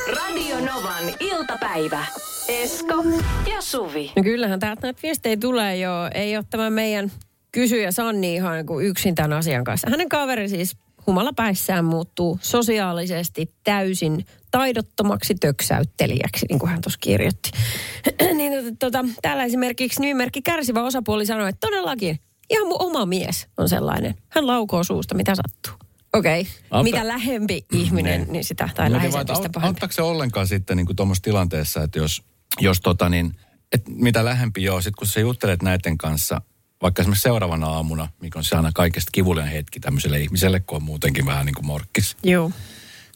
Radio 0.08 0.60
Novan 0.60 1.04
iltapäivä. 1.20 2.06
Esko 2.48 3.04
ja 3.52 3.62
Suvi. 3.62 4.12
No 4.16 4.24
kyllähän 4.24 4.60
täältä 4.60 4.82
näitä 4.84 5.00
viestejä 5.04 5.38
tulee 5.38 5.78
jo. 5.78 5.92
Ei 6.14 6.38
ole 6.38 6.46
tämä 6.50 6.70
meidän 6.70 7.12
kysyjä 7.52 7.92
Sanni 7.92 8.34
ihan 8.36 8.56
niin 8.56 8.66
kuin 8.66 8.86
yksin 8.86 9.16
tämän 9.16 9.34
asian 9.34 9.64
kanssa. 9.64 9.88
Hänen 9.90 10.10
kaveri 10.10 10.50
siis 10.50 10.78
humalapäissään 11.08 11.86
muuttuu 11.86 12.40
sosiaalisesti 12.42 13.52
täysin 13.64 14.26
taidottomaksi 14.52 15.36
töksäyttelijäksi, 15.36 16.46
niin 16.50 16.60
kuin 16.60 16.70
hän 16.70 16.82
tuossa 16.82 17.00
kirjoitti. 17.02 17.52
niin, 18.38 18.78
tota, 18.78 19.06
täällä 19.22 19.44
esimerkiksi 19.44 20.02
nimimerkki 20.02 20.42
kärsivä 20.42 20.84
osapuoli 20.84 21.26
sanoi, 21.26 21.50
että 21.50 21.68
todellakin 21.68 22.20
ihan 22.51 22.67
mun 22.67 22.77
oma 22.79 23.05
mies 23.05 23.48
on 23.58 23.70
sellainen. 23.70 24.15
Hän 24.29 24.48
laukoo 24.48 24.84
suusta, 24.84 25.15
mitä 25.15 25.36
sattuu. 25.36 25.74
Okei, 26.13 26.41
okay. 26.41 26.53
Auta- 26.72 26.84
mitä 26.84 27.08
lähempi 27.08 27.65
ihminen, 27.72 28.25
niin 28.29 28.43
sitä, 28.43 28.70
tai 28.75 28.84
vaan, 28.84 28.91
läheisempi 28.91 29.36
sitä 29.36 29.50
pahempi. 29.50 29.67
Auttaako 29.67 29.93
se 29.93 30.01
ollenkaan 30.01 30.48
sitten 30.48 30.77
niin 30.77 30.96
tuommoisessa 30.96 31.24
tilanteessa, 31.24 31.84
että 31.84 32.00
jos, 32.00 32.24
jos 32.60 32.81
tota 32.81 33.10
niin, 33.10 33.36
et 33.72 33.84
mitä 33.88 34.25
lähempi 34.25 34.63
joo, 34.63 34.81
sitten 34.81 34.98
kun 34.98 35.08
sä 35.08 35.20
juttelet 35.20 35.62
näiden 35.62 35.98
kanssa, 35.98 36.41
vaikka 36.81 37.01
esimerkiksi 37.01 37.24
seuraavana 37.24 37.67
aamuna, 37.67 38.08
mikä 38.22 38.39
on 38.39 38.43
se 38.43 38.55
aina 38.55 38.72
kaikesta 38.75 39.10
kivulian 39.12 39.48
hetki 39.48 39.79
tämmöiselle 39.79 40.20
ihmiselle, 40.20 40.60
kun 40.60 40.75
on 40.75 40.84
muutenkin 40.84 41.25
vähän 41.25 41.46
niin 41.46 41.55
kuin 41.55 41.65
morkkis. 41.65 42.17
Joo. 42.24 42.51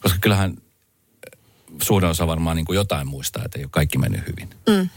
Koska 0.00 0.18
kyllähän 0.20 0.56
suurin 1.82 2.10
osa 2.10 2.26
varmaan 2.26 2.56
niin 2.56 2.64
kuin 2.64 2.76
jotain 2.76 3.06
muistaa, 3.06 3.44
että 3.44 3.58
ei 3.58 3.64
ole 3.64 3.70
kaikki 3.70 3.98
mennyt 3.98 4.26
hyvin. 4.28 4.50
Mm. 4.68 4.88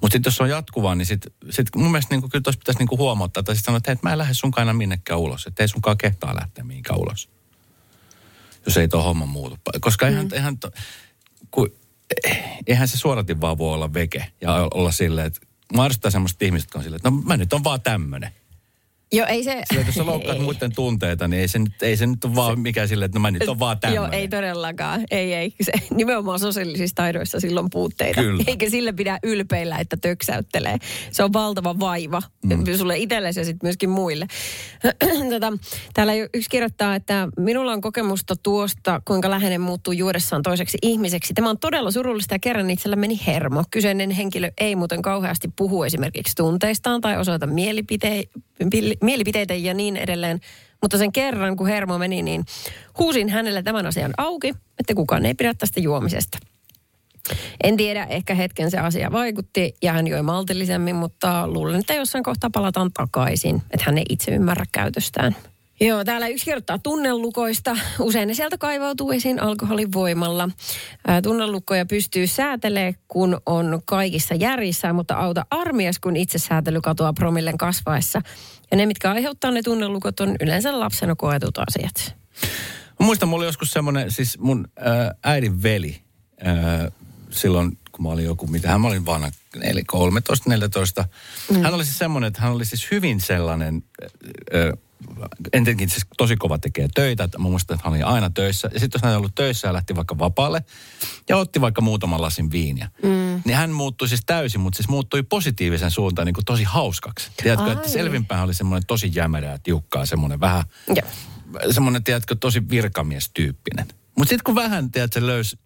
Mutta 0.00 0.12
sitten 0.12 0.30
jos 0.30 0.36
se 0.36 0.42
on 0.42 0.50
jatkuvaa, 0.50 0.94
niin 0.94 1.06
sit, 1.06 1.26
sit 1.50 1.68
mun 1.76 1.90
mielestä 1.90 2.14
niin 2.14 2.20
kuin, 2.20 2.30
kyllä 2.30 2.42
tuossa 2.42 2.58
pitäisi 2.58 2.78
niin 2.78 2.88
kuin 2.88 2.98
huomauttaa, 2.98 3.42
tai 3.42 3.54
sitten 3.54 3.66
sanoa, 3.66 3.76
että 3.76 3.90
hei, 3.90 3.92
et 3.92 4.02
mä 4.02 4.12
en 4.12 4.18
lähde 4.18 4.34
sunkaan 4.34 4.68
aina 4.68 4.78
minnekään 4.78 5.20
ulos, 5.20 5.46
että 5.46 5.62
ei 5.62 5.68
sunkaan 5.68 5.98
kehtaa 5.98 6.36
lähteä 6.36 6.64
mihinkään 6.64 6.98
ulos. 6.98 7.28
Jos 8.66 8.76
ei 8.76 8.88
tuo 8.88 9.02
homma 9.02 9.26
muutu. 9.26 9.58
Koska 9.80 10.08
eihän, 10.08 10.26
mm. 10.26 10.32
eihän, 10.32 10.58
to, 10.58 10.70
kun, 11.50 11.72
eihän 12.66 12.88
se 12.88 12.98
suoratin 12.98 13.40
vaan 13.40 13.58
voi 13.58 13.74
olla 13.74 13.94
veke 13.94 14.32
ja 14.40 14.68
olla 14.74 14.92
silleen, 14.92 15.26
että 15.26 15.40
mä 15.74 15.82
arvostan 15.82 16.12
semmoista 16.12 16.44
ihmistä, 16.44 16.66
jotka 16.66 16.78
on 16.78 16.82
silleen, 16.82 16.96
että 16.96 17.10
no 17.10 17.16
mä 17.16 17.36
nyt 17.36 17.52
on 17.52 17.64
vaan 17.64 17.80
tämmönen. 17.80 18.32
Joo, 19.12 19.26
ei 19.26 19.44
se... 19.44 19.52
Että 19.52 19.74
jos 19.86 19.94
sä 19.94 20.06
loukkaat 20.06 20.38
muiden 20.44 20.74
tunteita, 20.74 21.28
niin 21.28 21.40
ei 21.40 21.48
se 21.48 21.58
nyt, 21.58 21.82
ei 21.82 21.96
se 21.96 22.06
nyt 22.06 22.24
ole 22.24 22.34
vaan 22.34 22.60
mikään 22.60 22.88
silleen, 22.88 23.06
että 23.06 23.18
no 23.18 23.22
mä 23.22 23.30
nyt 23.30 23.48
on 23.48 23.58
vaan 23.58 23.80
tämmönen. 23.80 24.04
Joo, 24.04 24.08
ei 24.12 24.28
todellakaan. 24.28 25.04
Ei, 25.10 25.34
ei. 25.34 25.54
Se, 25.62 25.72
nimenomaan 25.94 26.38
sosiaalisissa 26.38 26.94
taidoissa 26.94 27.40
silloin 27.40 27.70
puutteita. 27.70 28.20
Kyllä. 28.20 28.44
Eikä 28.46 28.70
sille 28.70 28.92
pidä 28.92 29.18
ylpeillä, 29.22 29.78
että 29.78 29.96
töksäyttelee. 29.96 30.76
Se 31.10 31.24
on 31.24 31.32
valtava 31.32 31.78
vaiva 31.78 32.22
mm. 32.44 32.64
sulle 32.76 32.98
itsellesi 32.98 33.40
ja 33.40 33.44
sitten 33.44 33.66
myöskin 33.66 33.90
muille. 33.90 34.26
tota, 35.30 35.52
täällä 35.94 36.12
yksi 36.14 36.50
kirjoittaa, 36.50 36.94
että 36.94 37.28
minulla 37.38 37.72
on 37.72 37.80
kokemusta 37.80 38.36
tuosta, 38.36 39.02
kuinka 39.04 39.30
läheinen 39.30 39.60
muuttuu 39.60 39.92
juodessaan 39.92 40.42
toiseksi 40.42 40.78
ihmiseksi. 40.82 41.34
Tämä 41.34 41.50
on 41.50 41.58
todella 41.58 41.90
surullista 41.90 42.34
ja 42.34 42.38
kerran 42.38 42.70
itsellä 42.70 42.96
meni 42.96 43.20
hermo. 43.26 43.64
Kyseinen 43.70 44.10
henkilö 44.10 44.50
ei 44.60 44.76
muuten 44.76 45.02
kauheasti 45.02 45.48
puhu 45.56 45.82
esimerkiksi 45.82 46.36
tunteistaan 46.36 47.00
tai 47.00 47.18
osoita 47.18 47.46
mielipite- 47.46 48.08
pil- 48.08 48.42
mielipiteitä 49.02 49.54
ja 49.54 49.74
niin 49.74 49.96
edelleen. 49.96 50.40
Mutta 50.82 50.98
sen 50.98 51.12
kerran, 51.12 51.56
kun 51.56 51.66
hermo 51.66 51.98
meni, 51.98 52.22
niin 52.22 52.44
huusin 52.98 53.28
hänelle 53.28 53.62
tämän 53.62 53.86
asian 53.86 54.12
auki, 54.18 54.54
että 54.78 54.94
kukaan 54.94 55.26
ei 55.26 55.34
pidä 55.34 55.54
tästä 55.54 55.80
juomisesta. 55.80 56.38
En 57.62 57.76
tiedä, 57.76 58.04
ehkä 58.04 58.34
hetken 58.34 58.70
se 58.70 58.78
asia 58.78 59.12
vaikutti 59.12 59.74
ja 59.82 59.92
hän 59.92 60.06
joi 60.06 60.22
maltillisemmin, 60.22 60.96
mutta 60.96 61.48
luulen, 61.48 61.80
että 61.80 61.94
jossain 61.94 62.24
kohtaa 62.24 62.50
palataan 62.52 62.90
takaisin, 62.92 63.62
että 63.70 63.84
hän 63.86 63.98
ei 63.98 64.04
itse 64.10 64.30
ymmärrä 64.30 64.64
käytöstään. 64.72 65.36
Joo, 65.80 66.04
täällä 66.04 66.28
yksi 66.28 66.44
kirjoittaa 66.44 66.78
tunnelukoista. 66.78 67.76
Usein 68.00 68.28
ne 68.28 68.34
sieltä 68.34 68.58
kaivautuu 68.58 69.12
esiin 69.12 69.42
alkoholin 69.42 69.92
voimalla. 69.92 70.48
Tunnelukkoja 71.22 71.86
pystyy 71.86 72.26
säätelemään, 72.26 72.94
kun 73.08 73.40
on 73.46 73.82
kaikissa 73.84 74.34
järjissä, 74.34 74.92
mutta 74.92 75.14
auta 75.14 75.46
armias, 75.50 75.98
kun 75.98 76.16
itse 76.16 76.38
säätely 76.38 76.80
katoaa 76.80 77.12
promillen 77.12 77.58
kasvaessa. 77.58 78.22
Ja 78.70 78.76
ne, 78.76 78.86
mitkä 78.86 79.12
aiheuttaa 79.12 79.50
ne 79.50 79.62
tunnelukot, 79.62 80.20
on 80.20 80.36
yleensä 80.40 80.80
lapsena 80.80 81.14
koetut 81.14 81.58
asiat. 81.58 82.16
Mä 83.00 83.06
muistan, 83.06 83.28
mulla 83.28 83.42
oli 83.42 83.48
joskus 83.48 83.70
semmoinen, 83.70 84.10
siis 84.10 84.38
mun 84.38 84.68
ää, 84.76 85.14
äidin 85.24 85.62
veli, 85.62 86.00
ää, 86.44 86.90
silloin 87.30 87.78
kun 87.92 88.02
mä 88.02 88.08
olin 88.08 88.24
joku, 88.24 88.46
mitä 88.46 88.68
hän 88.68 88.80
mä 88.80 88.88
olin 88.88 89.06
vanha, 89.06 89.30
13, 89.86 90.50
14. 90.50 91.04
Mm. 91.50 91.62
Hän 91.62 91.74
oli 91.74 91.84
siis 91.84 91.98
semmoinen, 91.98 92.28
että 92.28 92.42
hän 92.42 92.52
oli 92.52 92.64
siis 92.64 92.90
hyvin 92.90 93.20
sellainen, 93.20 93.84
ää, 94.52 94.72
entenkin 95.52 95.88
siis 95.88 96.06
tosi 96.16 96.36
kova 96.36 96.58
tekee 96.58 96.88
töitä. 96.94 97.24
Että 97.24 97.38
muistan, 97.38 97.74
että 97.74 97.88
hän 97.88 97.94
oli 97.94 98.02
aina 98.02 98.30
töissä. 98.30 98.70
Ja 98.74 98.80
sitten 98.80 98.98
jos 98.98 99.02
hän 99.02 99.12
ei 99.12 99.16
ollut 99.16 99.34
töissä 99.34 99.68
ja 99.68 99.72
lähti 99.72 99.96
vaikka 99.96 100.18
vapaalle 100.18 100.64
ja 101.28 101.36
otti 101.36 101.60
vaikka 101.60 101.80
muutaman 101.80 102.22
lasin 102.22 102.50
viiniä, 102.50 102.90
mm. 103.02 103.42
niin 103.44 103.56
hän 103.56 103.70
muuttui 103.70 104.08
siis 104.08 104.22
täysin, 104.26 104.60
mutta 104.60 104.76
siis 104.76 104.88
muuttui 104.88 105.22
positiivisen 105.22 105.90
suuntaan 105.90 106.26
niin 106.26 106.34
kuin 106.34 106.44
tosi 106.44 106.64
hauskaksi. 106.64 107.30
Tiedätkö, 107.42 107.72
että 107.72 107.84
Ai. 107.84 107.88
selvinpäin 107.88 108.44
oli 108.44 108.54
semmoinen 108.54 108.86
tosi 108.86 109.10
jämerä 109.14 109.50
ja 109.50 109.58
tiukkaa, 109.62 110.06
semmoinen 110.06 110.40
vähän 110.40 110.64
Joo. 110.86 111.08
semmoinen, 111.70 112.04
tiedätkö, 112.04 112.36
tosi 112.40 112.68
virkamiestyyppinen. 112.70 113.86
Mutta 114.18 114.28
sitten 114.28 114.44
kun 114.44 114.54
vähän, 114.54 114.90
tiedätkö, 114.90 115.26
löys, 115.26 115.56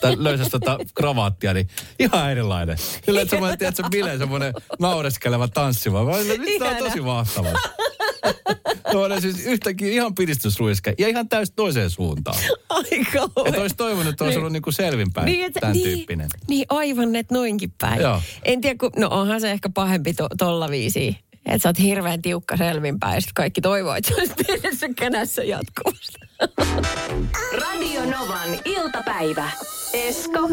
tai 0.00 0.16
löysäsi 0.18 0.50
tota 0.50 0.78
kravaattia, 0.94 1.54
niin 1.54 1.68
ihan 1.98 2.30
erilainen. 2.30 2.76
Kyllä, 3.06 3.20
että 3.20 3.30
semmoinen, 3.30 3.58
tiedätkö, 3.58 3.82
bileä, 3.90 4.18
semmoinen 4.18 4.54
naureskeleva 4.78 5.48
tanssiva. 5.48 6.04
Mä 6.04 6.10
olin, 6.10 6.40
nyt 6.40 6.58
tää 6.58 6.70
on 6.70 6.76
tosi 6.76 7.00
mahtavaa. 7.00 7.52
No 8.92 9.20
siis 9.20 9.46
yhtäkkiä 9.46 9.88
ihan 9.88 10.14
piristysruiske 10.14 10.94
ja 10.98 11.08
ihan 11.08 11.28
täys 11.28 11.52
toiseen 11.56 11.90
suuntaan. 11.90 12.38
Aika 12.68 13.28
Että 13.46 13.60
olisi 13.60 13.76
toivonut, 13.76 14.12
että 14.12 14.24
olisi 14.24 14.38
ollut 14.38 14.52
niin 14.52 14.62
kuin 14.62 14.74
selvinpäin 14.74 15.26
Niin, 15.26 15.46
että, 15.46 15.60
tämän 15.60 15.72
niin, 15.72 15.84
tyyppinen. 15.84 16.28
niin, 16.48 16.66
aivan, 16.68 17.16
että 17.16 17.34
noinkin 17.34 17.72
päin. 17.80 18.00
Joo. 18.00 18.22
En 18.42 18.60
tiedä, 18.60 18.76
kun, 18.78 18.90
no 18.96 19.08
onhan 19.10 19.40
se 19.40 19.50
ehkä 19.50 19.68
pahempi 19.74 20.14
to, 20.14 20.28
tolla 20.38 20.68
viisi. 20.70 21.16
Että 21.46 21.58
sä 21.58 21.68
oot 21.68 21.78
hirveän 21.78 22.22
tiukka 22.22 22.56
selvinpäin 22.56 23.14
ja 23.14 23.20
kaikki 23.34 23.60
toivoo, 23.60 23.94
että 23.94 24.08
se 24.08 24.14
olisi 24.20 24.34
pienessä 24.46 24.86
känässä 24.96 25.42
jatkuvasti. 25.42 26.18
Radio 27.52 28.04
Novan 28.04 28.48
iltapäivä. 28.64 29.50
Esko 29.92 30.48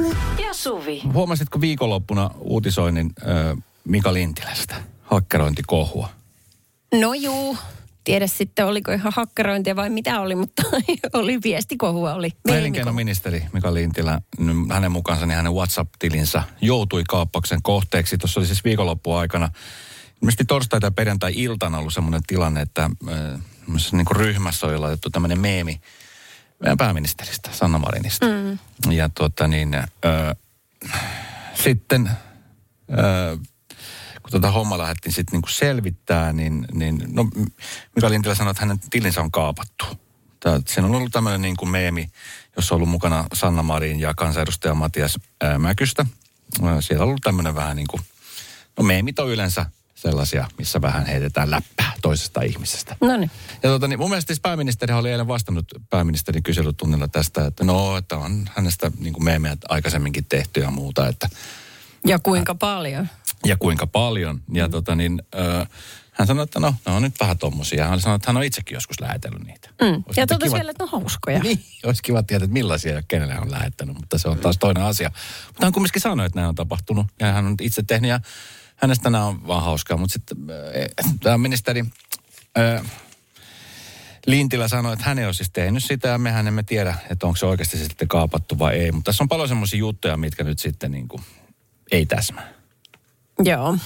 ja 0.47 0.53
Suvi. 0.53 1.01
Huomasitko 1.13 1.61
viikonloppuna 1.61 2.31
uutisoinnin 2.39 3.09
äh, 3.21 3.63
Mika 3.83 4.13
Lintilästä? 4.13 4.75
Hakkerointikohua. 5.03 6.09
No 6.93 7.13
juu, 7.13 7.57
tiedä 8.03 8.27
sitten 8.27 8.65
oliko 8.65 8.91
ihan 8.91 9.13
hakkerointia 9.15 9.75
vai 9.75 9.89
mitä 9.89 10.21
oli, 10.21 10.35
mutta 10.35 10.63
oli 11.13 11.39
viestikohua 11.43 12.13
oli. 12.13 12.31
Elinkeinoministeri 12.47 13.43
Mika 13.53 13.73
Lintilä, 13.73 14.21
n- 14.39 14.71
hänen 14.71 14.91
mukaansa 14.91 15.25
niin 15.25 15.35
hänen 15.35 15.53
WhatsApp-tilinsä 15.53 16.43
joutui 16.61 17.03
kaappauksen 17.09 17.61
kohteeksi. 17.61 18.17
Tuossa 18.17 18.39
oli 18.39 18.47
siis 18.47 18.63
viikonloppuaikona, 18.63 19.49
ilmeisesti 20.21 20.45
torstai- 20.45 20.79
tai 20.79 20.91
perjantai-iltana 20.91 21.77
ollut 21.77 21.93
semmoinen 21.93 22.21
tilanne, 22.27 22.61
että 22.61 22.83
äh, 22.83 23.41
niin 23.91 24.05
kuin 24.05 24.17
ryhmässä 24.17 24.67
oli 24.67 24.77
laitettu 24.77 25.09
tämmöinen 25.09 25.39
meemi 25.39 25.81
pääministeristä, 26.77 27.49
Sanna 27.53 27.77
Marinista. 27.77 28.25
Mm. 28.25 28.91
Ja 28.91 29.09
tuota 29.09 29.47
niin, 29.47 29.73
äh, 29.75 29.85
sitten 31.63 32.07
äh, 32.07 33.39
kun 34.27 34.41
tuota 34.41 34.51
homma 34.51 34.77
lähdettiin 34.77 35.13
sitten 35.13 35.31
niinku 35.31 35.49
selvittää, 35.49 36.33
niin, 36.33 36.65
niin 36.73 37.03
no, 37.07 37.29
Mika 37.95 38.09
Lintilä 38.09 38.35
sanoi, 38.35 38.51
että 38.51 38.61
hänen 38.61 38.79
tilinsä 38.89 39.21
on 39.21 39.31
kaapattu. 39.31 39.85
Tää, 40.39 40.59
siinä 40.67 40.87
on 40.87 40.95
ollut 40.95 41.11
tämmöinen 41.11 41.41
niin 41.41 41.57
kuin 41.57 41.69
meemi, 41.69 42.09
jossa 42.55 42.75
on 42.75 42.77
ollut 42.77 42.89
mukana 42.89 43.25
Sanna 43.33 43.63
Marin 43.63 43.99
ja 43.99 44.13
kansanedustaja 44.13 44.73
Matias 44.73 45.19
ää, 45.41 45.59
Mäkystä. 45.59 46.05
Siellä 46.79 47.03
on 47.03 47.09
ollut 47.09 47.21
tämmöinen 47.23 47.55
vähän 47.55 47.75
niin 47.75 47.87
kuin, 47.87 48.01
no 48.77 48.83
meemit 48.83 49.19
on 49.19 49.29
yleensä 49.29 49.65
sellaisia, 49.95 50.47
missä 50.57 50.81
vähän 50.81 51.05
heitetään 51.05 51.51
läppää 51.51 51.91
toisesta 52.01 52.41
ihmisestä. 52.41 52.95
No 53.01 53.17
niin. 53.17 53.31
Ja 53.63 53.69
tota, 53.69 53.87
niin 53.87 53.99
mun 53.99 54.09
mielestä 54.09 54.27
siis 54.27 54.39
pääministeri 54.39 54.93
oli 54.93 55.11
eilen 55.11 55.27
vastannut 55.27 55.65
pääministerin 55.89 56.43
kyselytunnilla 56.43 57.07
tästä, 57.07 57.45
että 57.45 57.63
no, 57.63 57.97
että 57.97 58.17
on 58.17 58.49
hänestä 58.55 58.91
niin 58.99 59.13
kuin 59.13 59.23
meemejä 59.23 59.57
aikaisemminkin 59.69 60.25
tehty 60.29 60.59
ja 60.59 60.71
muuta, 60.71 61.07
että 61.07 61.29
Ja 62.07 62.19
kuinka 62.19 62.55
paljon? 62.55 63.07
ja 63.45 63.57
kuinka 63.57 63.87
paljon. 63.87 64.41
Ja 64.53 64.67
mm. 64.67 64.71
tota 64.71 64.95
niin, 64.95 65.21
ö, 65.35 65.65
hän 66.11 66.27
sanoi, 66.27 66.43
että 66.43 66.59
no, 66.59 66.75
ne 66.85 66.91
on 66.91 67.01
nyt 67.01 67.19
vähän 67.19 67.37
tommosia. 67.37 67.87
Hän 67.87 68.01
sanoi, 68.01 68.15
että 68.15 68.29
hän 68.29 68.37
on 68.37 68.43
itsekin 68.43 68.75
joskus 68.75 68.99
lähetellyt 69.01 69.43
niitä. 69.43 69.69
Mm. 69.81 69.87
Olisi 69.87 70.19
Ja 70.19 70.27
totesi 70.27 70.49
kiva- 70.49 70.55
vielä, 70.57 70.71
että 70.71 70.83
on 70.83 70.89
hauskoja. 70.89 71.39
Niin, 71.39 71.59
olisi 71.85 72.03
kiva 72.03 72.23
tietää, 72.23 72.45
että 72.45 72.53
millaisia 72.53 72.93
ja 72.93 73.01
kenelle 73.07 73.33
hän 73.33 73.43
on 73.43 73.51
lähettänyt, 73.51 73.95
mutta 73.95 74.17
se 74.17 74.27
on 74.27 74.37
taas 74.39 74.57
toinen 74.57 74.83
asia. 74.83 75.11
Mutta 75.47 75.65
hän 75.65 75.73
kumminkin 75.73 76.01
sanoi, 76.01 76.25
että 76.25 76.39
nämä 76.39 76.47
on 76.49 76.55
tapahtunut 76.55 77.07
ja 77.19 77.31
hän 77.31 77.45
on 77.45 77.55
itse 77.61 77.83
tehnyt 77.83 78.09
ja 78.09 78.19
hänestä 78.75 79.09
nämä 79.09 79.25
on 79.25 79.47
vaan 79.47 79.63
hauskaa. 79.63 79.97
Mutta 79.97 80.13
sitten 80.13 80.37
äh, 80.49 81.13
tämä 81.23 81.37
ministeri 81.37 81.85
äh, 82.59 82.91
Lintilä 84.27 84.67
sanoi, 84.67 84.93
että 84.93 85.05
hän 85.05 85.19
ei 85.19 85.25
ole 85.25 85.33
siis 85.33 85.49
tehnyt 85.49 85.83
sitä 85.83 86.07
ja 86.07 86.17
mehän 86.17 86.47
emme 86.47 86.63
tiedä, 86.63 86.95
että 87.09 87.27
onko 87.27 87.37
se 87.37 87.45
oikeasti 87.45 87.77
sitten 87.77 88.07
kaapattu 88.07 88.59
vai 88.59 88.75
ei. 88.75 88.91
Mutta 88.91 89.09
tässä 89.11 89.23
on 89.23 89.27
paljon 89.27 89.47
semmoisia 89.47 89.79
juttuja, 89.79 90.17
mitkä 90.17 90.43
nyt 90.43 90.59
sitten 90.59 90.91
niin 90.91 91.07
kuin 91.07 91.23
ei 91.91 92.05
täsmää. 92.05 92.53
Joo. 93.43 93.77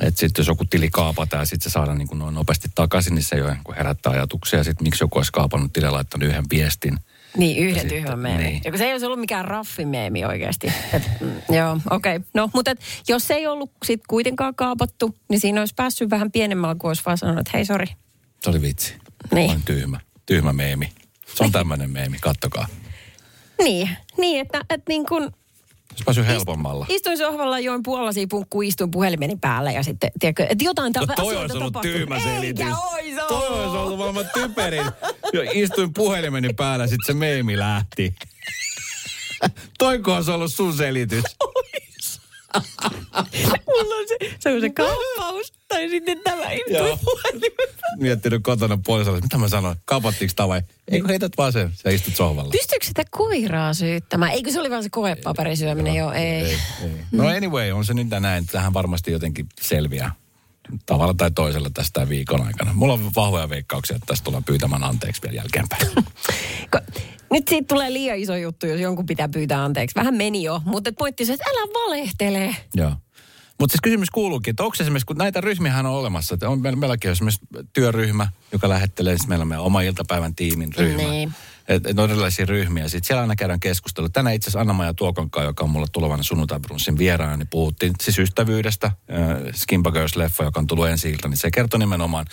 Että 0.00 0.20
sitten 0.20 0.42
jos 0.42 0.48
joku 0.48 0.64
tili 0.64 0.88
kaapataan 0.90 1.40
ja 1.40 1.46
sitten 1.46 1.70
se 1.70 1.72
saadaan 1.72 1.98
niin 1.98 2.08
kuin 2.08 2.18
noin 2.18 2.34
nopeasti 2.34 2.68
takaisin, 2.74 3.14
niin 3.14 3.22
se 3.22 3.36
jo 3.36 3.50
niin 3.50 3.64
kuin 3.64 3.76
herättää 3.76 4.12
ajatuksia. 4.12 4.64
Sitten 4.64 4.84
miksi 4.84 5.04
joku 5.04 5.18
olisi 5.18 5.32
kaapannut 5.32 5.72
tilille 5.72 5.90
laittanut 5.90 6.28
yhden 6.28 6.44
viestin. 6.50 6.98
Niin, 7.36 7.58
yhden 7.58 7.88
tyhmän 7.88 8.18
meemi. 8.18 8.44
niin. 8.44 8.60
Ja 8.64 8.70
kun 8.70 8.78
se 8.78 8.84
ei 8.84 8.92
olisi 8.92 9.06
ollut 9.06 9.20
mikään 9.20 9.44
raffimeemi 9.44 10.24
oikeasti. 10.24 10.72
Et, 10.92 11.02
mm, 11.20 11.32
joo, 11.56 11.80
okei. 11.90 12.16
Okay. 12.16 12.28
No, 12.34 12.50
mutta 12.54 12.70
et, 12.70 12.80
jos 13.08 13.26
se 13.26 13.34
ei 13.34 13.46
ollut 13.46 13.70
sit 13.84 14.00
kuitenkaan 14.08 14.54
kaapattu, 14.54 15.16
niin 15.28 15.40
siinä 15.40 15.60
olisi 15.60 15.74
päässyt 15.74 16.10
vähän 16.10 16.32
pienemmällä, 16.32 16.74
kun 16.78 16.90
olisi 16.90 17.02
vaan 17.06 17.18
sanonut, 17.18 17.40
että 17.40 17.50
hei, 17.54 17.64
sori. 17.64 17.86
Se 18.42 18.50
oli 18.50 18.62
vitsi. 18.62 18.94
Niin. 19.34 19.50
On 19.50 19.62
tyhmä. 19.64 20.00
Tyhmä 20.26 20.52
meemi. 20.52 20.92
Se 21.34 21.44
on 21.44 21.52
tämmöinen 21.52 21.90
meemi, 21.90 22.18
kattokaa. 22.20 22.66
Niin, 23.58 23.88
niin 24.18 24.40
että, 24.40 24.60
että 24.70 24.84
niin 24.88 25.06
kun 25.06 25.32
Olisi 25.90 26.04
päässyt 26.04 26.26
helpommalla. 26.26 26.86
istuin 26.88 27.18
sohvalla, 27.18 27.58
join 27.58 27.82
puolaisia 27.82 28.26
punkku, 28.30 28.62
istuin 28.62 28.90
puhelimeni 28.90 29.36
päälle 29.40 29.72
ja 29.72 29.82
sitten, 29.82 30.10
tiedätkö, 30.20 30.46
että 30.50 30.64
jotain 30.64 30.92
No 30.96 31.06
ta- 31.06 31.12
toi 31.16 31.36
olisi 31.36 31.56
ollut 31.56 31.72
tapahtuu. 31.72 31.92
tyhmä 31.92 32.20
selitys. 32.20 32.64
Eikä 32.66 32.78
ois 32.78 33.04
ollut. 33.18 33.28
Toi 33.28 33.48
olisi 33.62 33.76
ollut 33.76 33.98
maailman 33.98 34.24
typerin. 34.34 34.84
Jo, 35.32 35.42
istuin 35.52 35.92
puhelimeni 35.94 36.52
päällä, 36.52 36.86
sitten 36.86 37.06
se 37.06 37.18
meemi 37.18 37.58
lähti. 37.58 38.14
Toiko 39.78 40.14
olisi 40.14 40.30
ollut 40.30 40.52
sun 40.52 40.72
selitys? 40.76 41.24
Mulla 43.66 43.94
on 43.94 44.08
se, 44.08 44.36
se 44.38 44.54
on 44.54 44.60
se 44.60 44.70
kauppaus, 44.70 45.52
tai 45.68 45.88
sitten 45.88 46.20
tämä 46.24 46.42
puhelimen 47.04 47.68
Miettinyt 47.98 48.42
kotona 48.42 48.78
puolisolle, 48.86 49.20
mitä 49.20 49.38
mä 49.38 49.48
sanoin? 49.48 49.76
Kaapattiinko 49.84 50.32
tämä 50.36 50.48
vai? 50.48 50.62
Eikö 50.88 51.08
heität 51.08 51.32
vaan 51.38 51.52
sen, 51.52 51.70
sä 51.74 51.90
istut 51.90 52.16
sohvalla. 52.16 52.50
Pystyykö 52.50 52.86
sitä 52.86 53.02
koiraa 53.10 53.74
syyttämään? 53.74 54.32
Eikö 54.32 54.50
se 54.50 54.60
oli 54.60 54.70
vaan 54.70 54.82
se 54.82 54.88
koepaperisyöminen? 54.90 55.94
Joo, 55.94 56.12
ei. 56.12 56.22
ei, 56.22 56.58
ei. 56.82 56.90
No 57.12 57.28
anyway, 57.28 57.70
on 57.70 57.84
se 57.84 57.94
nyt 57.94 58.08
näin. 58.20 58.46
Tähän 58.46 58.74
varmasti 58.74 59.12
jotenkin 59.12 59.46
selviää 59.60 60.12
tavalla 60.86 61.14
tai 61.14 61.30
toisella 61.30 61.70
tästä 61.74 62.08
viikon 62.08 62.46
aikana. 62.46 62.72
Mulla 62.74 62.92
on 62.92 63.10
vahvoja 63.16 63.48
veikkauksia, 63.48 63.96
että 63.96 64.06
tästä 64.06 64.24
tullaan 64.24 64.44
pyytämään 64.44 64.84
anteeksi 64.84 65.22
vielä 65.22 65.36
jälkeenpäin. 65.36 65.86
Nyt 67.32 67.48
siitä 67.48 67.66
tulee 67.68 67.92
liian 67.92 68.18
iso 68.18 68.36
juttu, 68.36 68.66
jos 68.66 68.80
jonkun 68.80 69.06
pitää 69.06 69.28
pyytää 69.28 69.64
anteeksi. 69.64 69.96
Vähän 69.96 70.14
meni 70.14 70.42
jo, 70.42 70.62
mutta 70.64 70.92
pointti 70.98 71.26
se, 71.26 71.32
että 71.32 71.50
älä 71.50 71.60
valehtele. 71.60 72.56
Joo. 72.74 72.92
Mutta 73.58 73.72
siis 73.72 73.80
kysymys 73.82 74.10
kuuluukin, 74.10 74.52
että 74.52 74.64
onko 74.64 74.76
esimerkiksi, 74.80 75.06
kun 75.06 75.16
näitä 75.16 75.40
ryhmiä 75.40 75.78
on 75.78 75.86
olemassa, 75.86 76.34
että 76.34 76.48
on, 76.48 76.60
meillä, 76.60 76.76
meilläkin 76.76 77.08
on 77.08 77.12
esimerkiksi 77.12 77.46
työryhmä, 77.72 78.28
joka 78.52 78.68
lähettelee, 78.68 79.16
siis 79.16 79.28
meillä 79.28 79.42
on 79.42 79.48
meidän 79.48 79.64
oma 79.64 79.82
iltapäivän 79.82 80.34
tiimin 80.34 80.72
ryhmä. 80.76 81.02
Niin. 81.02 81.32
Et, 81.70 81.86
et 81.86 81.98
on 81.98 82.10
erilaisia 82.10 82.46
ryhmiä. 82.46 82.88
Sitten 82.88 83.06
siellä 83.06 83.20
aina 83.20 83.36
käydään 83.36 83.60
keskustelua. 83.60 84.08
Tänään 84.08 84.34
itse 84.34 84.44
asiassa 84.44 84.60
Anna-Maja 84.60 84.94
Tuokonkaa, 84.94 85.44
joka 85.44 85.64
on 85.64 85.70
mulla 85.70 85.86
tulevana 85.92 86.22
sunnuntai-brunssin 86.22 86.98
vieraana, 86.98 87.36
niin 87.36 87.48
puhuttiin 87.50 87.92
siis 88.00 88.18
ystävyydestä. 88.18 88.86
Äh, 88.86 89.54
Skimpa 89.54 89.90
Girls-leffa, 89.90 90.44
joka 90.44 90.60
on 90.60 90.66
tullut 90.66 90.88
ensi 90.88 91.10
ilta, 91.10 91.28
niin 91.28 91.36
se 91.36 91.50
kertoi 91.50 91.78
nimenomaan 91.78 92.26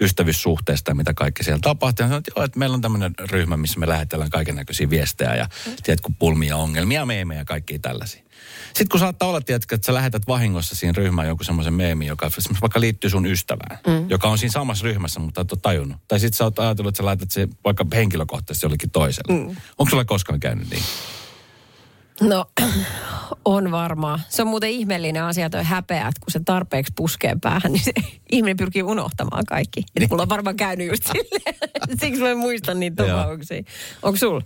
ystävyyssuhteesta 0.00 0.90
ja 0.90 0.94
mitä 0.94 1.14
kaikki 1.14 1.44
siellä 1.44 1.60
tapahtuu. 1.62 2.04
Ja 2.04 2.08
sanoi, 2.08 2.18
että, 2.18 2.32
joo, 2.36 2.44
että 2.44 2.58
meillä 2.58 2.74
on 2.74 2.80
tämmöinen 2.80 3.14
ryhmä, 3.30 3.56
missä 3.56 3.80
me 3.80 3.88
lähetellään 3.88 4.30
kaiken 4.30 4.56
näköisiä 4.56 4.90
viestejä 4.90 5.34
ja 5.34 5.48
tiedätkö, 5.82 6.08
pulmia, 6.18 6.56
ongelmia, 6.56 7.06
meemejä 7.06 7.40
ja 7.40 7.44
kaikkia 7.44 7.78
tällaisia. 7.78 8.23
Sitten 8.66 8.88
kun 8.88 9.00
saattaa 9.00 9.28
olla, 9.28 9.40
tiedätkö, 9.40 9.74
että 9.74 9.86
sä 9.86 9.94
lähetät 9.94 10.22
vahingossa 10.28 10.76
siinä 10.76 10.92
ryhmään 10.96 11.28
jonkun 11.28 11.44
semmoisen 11.44 11.74
meemin, 11.74 12.08
joka 12.08 12.30
vaikka 12.60 12.80
liittyy 12.80 13.10
sun 13.10 13.26
ystävään, 13.26 13.78
mm. 13.86 14.10
joka 14.10 14.28
on 14.28 14.38
siinä 14.38 14.52
samassa 14.52 14.84
ryhmässä, 14.84 15.20
mutta 15.20 15.40
et 15.40 15.52
ole 15.52 15.60
tajunnut. 15.62 15.96
Tai 16.08 16.20
sitten 16.20 16.36
sä 16.36 16.44
oot 16.44 16.58
ajatellut, 16.58 16.88
että 16.88 16.96
sä 16.96 17.04
laitat 17.04 17.30
se 17.30 17.48
vaikka 17.64 17.86
henkilökohtaisesti 17.94 18.66
jollekin 18.66 18.90
toiselle. 18.90 19.38
Mm. 19.38 19.56
Onko 19.78 19.90
sulla 19.90 20.04
koskaan 20.04 20.40
käynyt 20.40 20.70
niin? 20.70 20.82
No, 22.20 22.44
on 23.44 23.70
varmaan. 23.70 24.20
Se 24.28 24.42
on 24.42 24.48
muuten 24.48 24.70
ihmeellinen 24.70 25.24
asia 25.24 25.50
toi 25.50 25.64
häpeä, 25.64 26.08
että 26.08 26.20
kun 26.20 26.32
se 26.32 26.40
tarpeeksi 26.44 26.92
puskee 26.96 27.36
päähän, 27.42 27.72
niin 27.72 27.84
se 27.84 27.92
ihminen 28.32 28.56
pyrkii 28.56 28.82
unohtamaan 28.82 29.44
kaikki. 29.44 29.80
Niin. 29.80 30.04
Et 30.04 30.10
mulla 30.10 30.22
on 30.22 30.28
varmaan 30.28 30.56
käynyt 30.56 30.88
just 30.88 31.02
silleen. 31.06 31.54
Siksi 32.00 32.20
mä 32.20 32.30
en 32.30 32.38
muista 32.38 32.74
niitä 32.74 33.04
tapauksia. 33.04 33.62
Onko 34.02 34.16
sulla? 34.16 34.42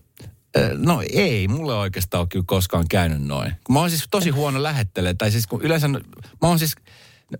No 0.76 1.02
ei, 1.12 1.48
mulle 1.48 1.74
oikeastaan 1.74 2.20
ole 2.20 2.28
kyllä 2.28 2.44
koskaan 2.46 2.84
käynyt 2.90 3.22
noin. 3.22 3.52
Mä 3.68 3.78
oon 3.78 3.90
siis 3.90 4.04
tosi 4.10 4.30
huono 4.30 4.62
lähettelee, 4.62 5.14
tai 5.14 5.30
siis 5.30 5.46
kun 5.46 5.62
yleensä, 5.62 5.88
mä 5.88 5.98
oon 6.42 6.58
siis, 6.58 6.74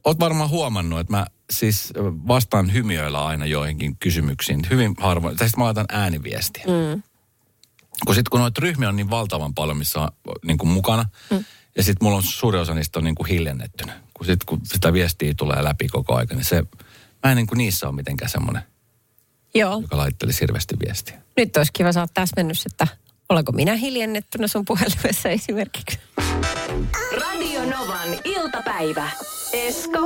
oot 0.04 0.20
varmaan 0.20 0.50
huomannut, 0.50 1.00
että 1.00 1.12
mä 1.12 1.26
siis 1.50 1.92
vastaan 2.28 2.72
hymiöillä 2.72 3.26
aina 3.26 3.46
joihinkin 3.46 3.96
kysymyksiin. 3.96 4.61
Hyvin 4.70 4.94
harvoin, 5.00 5.37
tai 5.37 5.48
sitten 5.48 5.61
mä 5.61 5.64
laitan 5.64 5.87
ääniviestiä. 5.88 6.64
Mm. 6.64 7.02
Kun 8.07 8.14
sitten 8.14 8.31
kun 8.31 8.40
noita 8.40 8.61
ryhmiä 8.61 8.88
on 8.88 8.96
niin 8.96 9.11
valtavan 9.11 9.54
paljon, 9.54 9.76
missä 9.76 10.00
on 10.00 10.09
niin 10.44 10.59
kuin 10.59 10.68
mukana, 10.68 11.04
mm. 11.31 11.44
ja 11.76 11.83
sitten 11.83 12.04
mulla 12.07 12.16
on 12.16 12.22
suuri 12.22 12.59
osa 12.59 12.74
niistä 12.74 12.98
on 12.98 13.04
niin 13.04 13.14
kuin 13.14 13.28
hiljennettynä. 13.28 14.00
Kun, 14.14 14.26
sit, 14.26 14.44
kun 14.44 14.61
sitä 14.64 14.92
viestiä 14.92 15.35
tulee 15.37 15.64
läpi 15.64 15.88
koko 15.88 16.14
aika, 16.14 16.35
niin 16.35 16.44
se, 16.44 16.64
mä 17.24 17.31
en 17.31 17.37
niin 17.37 17.46
kuin 17.46 17.59
niissä 17.59 17.88
ole 17.88 17.94
mitenkään 17.94 18.31
semmoinen, 18.31 18.62
Joo. 19.54 19.81
joka 19.81 19.96
laittelisi 19.96 20.40
hirveästi 20.40 20.76
viestiä. 20.87 21.22
Nyt 21.37 21.57
olisi 21.57 21.72
kiva 21.72 21.92
saada 21.92 22.09
täsmennys, 22.14 22.66
että 22.66 22.87
olenko 23.29 23.53
minä 23.53 23.77
hiljennettynä 23.77 24.47
sun 24.47 24.64
puhelimessa 24.64 25.29
esimerkiksi. 25.29 25.99
Radio 27.21 27.61
Novan 27.61 28.09
iltapäivä. 28.25 29.11
Esko 29.53 29.99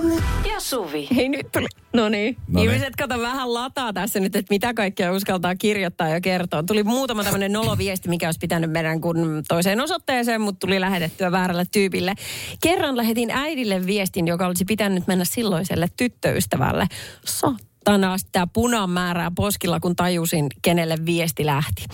ja 0.52 0.60
Suvi. 0.60 1.08
Hei 1.16 1.28
nyt 1.28 1.52
tuli. 1.52 1.66
No 1.92 2.08
niin. 2.08 2.36
No 2.48 2.60
niin. 2.60 2.70
Ihmiset 2.70 2.96
kato 2.96 3.20
vähän 3.20 3.54
lataa 3.54 3.92
tässä 3.92 4.20
nyt, 4.20 4.36
että 4.36 4.54
mitä 4.54 4.74
kaikkea 4.74 5.12
uskaltaa 5.12 5.54
kirjoittaa 5.54 6.08
ja 6.08 6.20
kertoa. 6.20 6.62
Tuli 6.62 6.82
muutama 6.82 7.24
tämmöinen 7.24 7.52
noloviesti, 7.52 8.08
mikä 8.08 8.28
olisi 8.28 8.40
pitänyt 8.40 8.70
mennä 8.70 8.98
kun 8.98 9.42
toiseen 9.48 9.80
osoitteeseen, 9.80 10.40
mutta 10.40 10.66
tuli 10.66 10.80
lähetettyä 10.80 11.32
väärälle 11.32 11.64
tyypille. 11.72 12.14
Kerran 12.62 12.96
lähetin 12.96 13.30
äidille 13.30 13.86
viestin, 13.86 14.26
joka 14.26 14.46
olisi 14.46 14.64
pitänyt 14.64 15.06
mennä 15.06 15.24
silloiselle 15.24 15.88
tyttöystävälle. 15.96 16.86
Saat 17.24 17.71
saatana, 17.86 18.16
tämä 18.32 18.46
punan 18.52 18.90
määrää 18.90 19.30
poskilla, 19.36 19.80
kun 19.80 19.96
tajusin, 19.96 20.46
kenelle 20.62 20.96
viesti 21.06 21.46
lähti. 21.46 21.84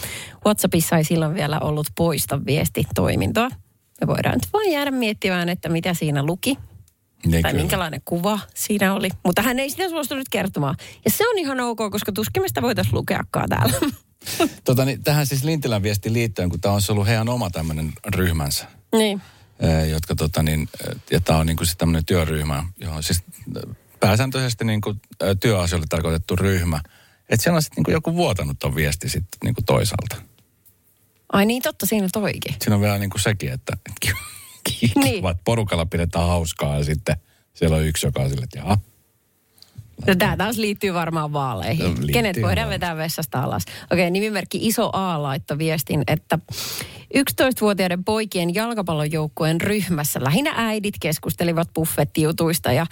WhatsAppissa 0.46 0.96
ei 0.96 1.04
silloin 1.04 1.34
vielä 1.34 1.58
ollut 1.58 1.86
poista 1.96 2.46
viestitoimintoa. 2.46 3.48
Me 4.00 4.06
voidaan 4.06 4.34
nyt 4.34 4.52
vain 4.52 4.72
jäädä 4.72 4.90
miettimään, 4.90 5.48
että 5.48 5.68
mitä 5.68 5.94
siinä 5.94 6.22
luki. 6.22 6.58
Niin 7.26 7.42
tai 7.42 7.52
kyllä. 7.52 7.62
minkälainen 7.62 8.00
kuva 8.04 8.40
siinä 8.54 8.94
oli. 8.94 9.08
Mutta 9.24 9.42
hän 9.42 9.58
ei 9.58 9.70
sitä 9.70 9.88
suostunut 9.88 10.28
kertomaan. 10.30 10.76
Ja 11.04 11.10
se 11.10 11.28
on 11.28 11.38
ihan 11.38 11.60
ok, 11.60 11.78
koska 11.90 12.12
sitä 12.46 12.62
voitaisiin 12.62 12.94
lukeakaan 12.94 13.48
täällä. 13.48 13.76
Tota, 14.64 14.84
niin, 14.84 15.02
tähän 15.04 15.26
siis 15.26 15.44
Lintilän 15.44 15.82
viesti 15.82 16.12
liittyen, 16.12 16.50
kun 16.50 16.60
tämä 16.60 16.74
on 16.74 16.80
ollut 16.88 17.06
heidän 17.06 17.28
oma 17.28 17.50
tämmöinen 17.50 17.92
ryhmänsä. 18.06 18.66
niin. 18.92 19.22
jotka 19.90 20.14
tota 20.14 20.42
niin, 20.42 20.68
ja 21.10 21.20
tämä 21.20 21.38
on 21.38 21.46
niin 21.46 21.56
kuin 21.56 21.66
siis 21.66 21.76
tämmöinen 21.76 22.04
työryhmä, 22.04 22.64
johon 22.80 23.02
siis 23.02 23.22
pääsääntöisesti 24.00 24.64
niin 24.64 24.80
kuin 24.80 25.00
työasioille 25.40 25.86
tarkoitettu 25.88 26.36
ryhmä. 26.36 26.80
Että 27.28 27.42
siellä 27.42 27.56
on 27.56 27.62
sitten 27.62 27.82
niin 27.86 27.92
joku 27.92 28.14
vuotanut 28.14 28.58
ton 28.58 28.74
viesti 28.74 29.08
sitten 29.08 29.38
niin 29.44 29.54
kuin 29.54 29.64
toisaalta. 29.64 30.16
Ai 31.32 31.46
niin, 31.46 31.62
totta, 31.62 31.86
siinä 31.86 32.08
toikin. 32.12 32.54
Siinä 32.62 32.74
on 32.74 32.80
vielä 32.80 32.98
niin 32.98 33.10
kuin 33.10 33.20
sekin, 33.22 33.52
että 33.52 33.76
ki- 34.00 34.12
kiva, 34.64 35.00
Niin. 35.04 35.24
porukalla 35.44 35.86
pidetään 35.86 36.26
hauskaa 36.26 36.78
ja 36.78 36.84
sitten 36.84 37.16
siellä 37.54 37.76
on 37.76 37.84
yksi, 37.84 38.06
joka 38.06 38.22
on 38.22 38.30
sille, 38.30 38.44
että 38.44 38.58
jaha. 38.58 38.78
No, 40.06 40.14
tämä 40.14 40.36
taas 40.36 40.56
liittyy 40.56 40.94
varmaan 40.94 41.32
vaaleihin. 41.32 41.84
No, 41.84 41.90
liittyy 41.90 42.12
Kenet 42.12 42.36
voidaan 42.36 42.56
varmasti. 42.56 42.70
vetää 42.70 42.96
vessasta 42.96 43.42
alas? 43.42 43.64
Okei, 43.92 44.10
nimimerkki 44.10 44.58
Iso 44.66 44.90
A 44.92 45.22
laittoi 45.22 45.58
viestin, 45.58 46.02
että 46.06 46.38
11-vuotiaiden 47.14 48.04
poikien 48.04 48.54
jalkapallojoukkueen 48.54 49.60
ryhmässä 49.60 50.20
lähinnä 50.22 50.52
äidit 50.56 50.94
keskustelivat 51.00 51.68
buffettijutuista 51.74 52.72
ja 52.72 52.86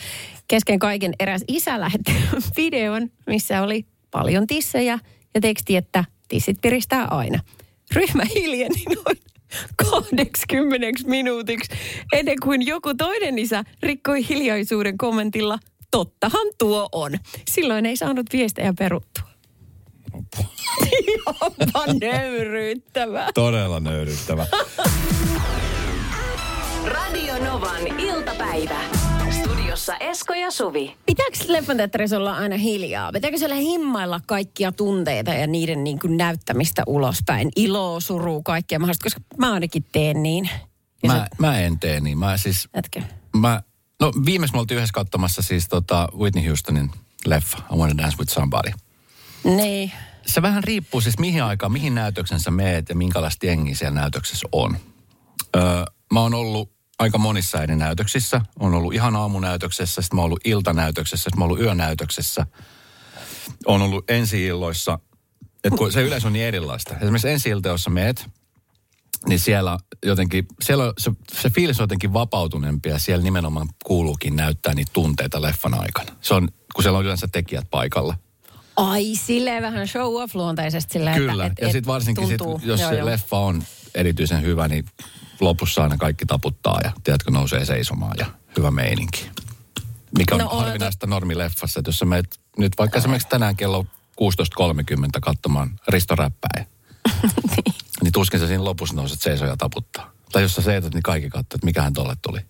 kesken 0.48 0.78
kaiken 0.78 1.12
eräs 1.20 1.44
isä 1.48 1.80
lähetti 1.80 2.14
videon, 2.56 3.10
missä 3.26 3.62
oli 3.62 3.86
paljon 4.10 4.46
tissejä 4.46 4.98
ja 5.34 5.40
teksti, 5.40 5.76
että 5.76 6.04
tissit 6.28 6.58
piristää 6.62 7.04
aina. 7.04 7.38
Ryhmä 7.94 8.22
hiljeni 8.34 8.82
noin 8.84 9.18
80 9.92 10.86
minuutiksi 11.06 11.72
ennen 12.12 12.36
kuin 12.42 12.66
joku 12.66 12.94
toinen 12.94 13.38
isä 13.38 13.64
rikkoi 13.82 14.28
hiljaisuuden 14.28 14.98
kommentilla, 14.98 15.58
tottahan 15.96 16.46
tuo 16.58 16.88
on. 16.92 17.12
Silloin 17.50 17.86
ei 17.86 17.96
saanut 17.96 18.26
viestejä 18.32 18.74
peruttua. 18.78 19.24
Ihan 21.08 21.96
nöyryyttävää. 22.00 23.30
Todella 23.34 23.80
nöyryttävä. 23.80 24.46
Radio 26.86 27.44
Novan 27.44 27.86
iltapäivä. 28.00 28.80
Studiossa 29.30 29.96
Esko 29.96 30.34
ja 30.34 30.50
Suvi. 30.50 30.96
Pitääkö 31.06 31.36
leffanteatterissa 31.46 32.16
olla 32.16 32.36
aina 32.36 32.56
hiljaa? 32.56 33.12
Pitääkö 33.12 33.38
siellä 33.38 33.54
himmailla 33.56 34.20
kaikkia 34.26 34.72
tunteita 34.72 35.30
ja 35.34 35.46
niiden 35.46 35.84
niin 35.84 35.98
kuin 35.98 36.16
näyttämistä 36.16 36.82
ulospäin? 36.86 37.48
Iloa, 37.56 38.00
surua, 38.00 38.40
kaikkea 38.44 38.78
mahdollista, 38.78 39.02
koska 39.04 39.20
mä 39.38 39.52
ainakin 39.52 39.84
teen 39.92 40.22
niin. 40.22 40.50
Ja 41.02 41.08
Mä, 41.08 41.14
sä- 41.18 41.26
mä 41.38 41.60
en 41.60 41.78
tee 41.78 42.00
niin. 42.00 42.18
Mä 42.18 42.36
siis, 42.36 42.68
Jätkö? 42.76 43.02
mä, 43.36 43.62
no 44.00 44.12
viimeis 44.26 44.52
me 44.52 44.58
oltiin 44.58 44.76
yhdessä 44.76 44.92
katsomassa 44.92 45.42
siis 45.42 45.68
tota 45.68 46.08
Whitney 46.18 46.46
Houstonin 46.48 46.90
leffa, 47.26 47.58
I 47.72 47.76
Wanna 47.76 48.02
Dance 48.02 48.16
With 48.18 48.32
Somebody. 48.32 48.70
Niin. 49.44 49.92
Se 50.26 50.42
vähän 50.42 50.64
riippuu 50.64 51.00
siis 51.00 51.18
mihin 51.18 51.42
aikaan, 51.42 51.72
mihin 51.72 51.94
näytöksen 51.94 52.40
sä 52.40 52.50
meet 52.50 52.88
ja 52.88 52.94
minkälaista 52.94 53.46
jengiä 53.46 53.74
siellä 53.74 54.00
näytöksessä 54.00 54.48
on. 54.52 54.76
Öö, 55.56 55.62
mä 56.12 56.20
oon 56.20 56.34
ollut 56.34 56.72
aika 56.98 57.18
monissa 57.18 57.62
eri 57.62 57.76
näytöksissä. 57.76 58.40
On 58.58 58.74
ollut 58.74 58.94
ihan 58.94 59.16
aamunäytöksessä, 59.16 60.02
sitten 60.02 60.16
mä 60.16 60.22
oon 60.22 60.26
ollut 60.26 60.46
iltanäytöksessä, 60.46 61.24
sitten 61.24 61.38
mä 61.38 61.44
oon 61.44 61.50
ollut 61.50 61.64
yönäytöksessä. 61.64 62.46
On 63.66 63.82
ollut 63.82 64.10
ensi-illoissa. 64.10 64.98
Et 65.64 65.72
kun 65.78 65.92
se 65.92 66.02
yleisö 66.02 66.26
on 66.26 66.32
niin 66.32 66.44
erilaista. 66.44 66.94
Esimerkiksi 66.96 67.28
ensi 67.28 67.50
jossa 67.50 67.90
meet, 67.90 68.26
niin 69.28 69.40
siellä 69.40 69.78
jotenkin, 70.04 70.46
siellä 70.62 70.92
se, 70.98 71.12
se 71.32 71.50
fiilis 71.50 71.80
on 71.80 71.84
jotenkin 71.84 72.12
vapautuneempi 72.12 72.88
ja 72.88 72.98
siellä 72.98 73.22
nimenomaan 73.22 73.68
kuuluukin 73.84 74.36
näyttää 74.36 74.74
niitä 74.74 74.90
tunteita 74.92 75.42
leffan 75.42 75.74
aikana. 75.74 76.12
Se 76.20 76.34
on, 76.34 76.48
kun 76.74 76.82
siellä 76.82 76.98
on 76.98 77.04
yleensä 77.04 77.28
tekijät 77.32 77.66
paikalla. 77.70 78.14
Ai, 78.76 79.14
silleen 79.14 79.62
vähän 79.62 79.88
show 79.88 80.22
off 80.22 80.34
luontaisesti 80.34 80.92
silleen, 80.92 81.16
Kyllä, 81.16 81.46
että, 81.46 81.64
ja 81.64 81.72
sitten 81.72 81.92
varsinkin, 81.92 82.28
sit, 82.28 82.40
jos 82.62 82.80
Joo, 82.80 82.90
se 82.90 82.96
joo. 82.96 83.06
leffa 83.06 83.38
on 83.38 83.62
erityisen 83.94 84.42
hyvä, 84.42 84.68
niin 84.68 84.84
lopussa 85.40 85.82
aina 85.82 85.96
kaikki 85.96 86.26
taputtaa 86.26 86.80
ja 86.84 86.92
tiedätkö, 87.04 87.30
nousee 87.30 87.64
seisomaan 87.64 88.16
ja 88.18 88.26
hyvä 88.56 88.70
meininki. 88.70 89.30
Mikä 90.18 90.34
on 90.34 90.40
No, 90.40 90.48
harvinaista 90.48 91.06
normileffassa, 91.06 91.80
että 91.80 91.88
jos 91.88 91.98
sä 91.98 92.04
meet 92.04 92.40
nyt 92.58 92.72
vaikka 92.78 92.98
esimerkiksi 92.98 93.28
tänään 93.28 93.56
kello 93.56 93.86
16.30 94.20 95.08
katsomaan 95.22 95.80
Risto 95.88 96.14
Räppäjä, 96.14 96.66
niin 97.56 97.74
tuskin 98.12 98.40
sä 98.40 98.46
siinä 98.46 98.64
lopussa 98.64 98.96
nouset 98.96 99.20
seisomaan 99.20 99.52
ja 99.52 99.56
taputtaa. 99.56 100.12
Tai 100.32 100.42
jos 100.42 100.54
sä 100.54 100.62
seetät, 100.62 100.94
niin 100.94 101.02
kaikki 101.02 101.30
katsoo, 101.30 101.56
että 101.56 101.64
mikähän 101.64 101.92
tolle 101.92 102.14
tuli. 102.22 102.40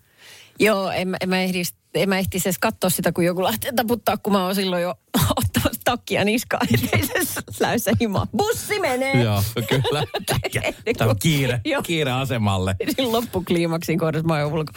Joo, 0.59 0.90
en, 0.90 1.16
en 1.20 1.28
mä 1.28 1.40
ehdis, 1.40 1.74
en 2.02 2.09
mä 2.09 2.18
ehtisi 2.18 2.48
edes 2.48 2.59
katsoa 2.59 2.90
sitä, 2.90 3.12
kun 3.12 3.24
joku 3.24 3.42
lähtee 3.42 3.72
taputtaa, 3.72 4.16
kun 4.16 4.32
mä 4.32 4.44
oon 4.44 4.54
silloin 4.54 4.82
jo 4.82 4.94
ottamassa 5.37 5.80
takkia 5.85 6.24
niskaan, 6.24 6.66
ettei 6.74 7.06
se 7.06 7.40
läyssä 7.61 7.90
himaa. 8.00 8.26
Bussi 8.37 8.80
menee! 8.80 9.22
Joo, 9.22 9.42
kyllä. 9.68 10.04
Tämä 10.98 11.11
on 11.11 11.16
kiire, 11.22 11.61
kiire 11.82 12.11
asemalle. 12.12 12.76
Siinä 12.96 13.12
loppukliimaksin 13.12 13.98
kohdassa 13.98 14.26
mä 14.26 14.32
oon 14.32 14.40
jo 14.42 14.48
ulko. 14.48 14.72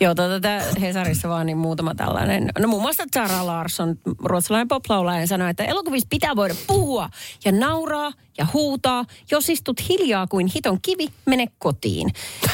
Joo, 0.00 0.14
tota, 0.14 0.40
tää 0.40 0.62
Hesarissa 0.80 1.28
vaan 1.28 1.46
niin 1.46 1.58
muutama 1.58 1.94
tällainen. 1.94 2.50
No 2.58 2.68
muun 2.68 2.82
muassa 2.82 3.04
Zara 3.14 3.46
Larsson, 3.46 3.98
ruotsalainen 4.24 4.68
poplaulaja, 4.68 5.26
sanoi, 5.26 5.50
että 5.50 5.64
elokuvissa 5.64 6.06
pitää 6.10 6.36
voida 6.36 6.54
puhua 6.66 7.08
ja 7.44 7.52
nauraa 7.52 8.12
ja 8.38 8.46
huutaa. 8.52 9.04
Jos 9.30 9.48
istut 9.48 9.88
hiljaa 9.88 10.26
kuin 10.26 10.46
hiton 10.54 10.78
kivi, 10.82 11.06
mene 11.26 11.46
kotiin. 11.58 12.10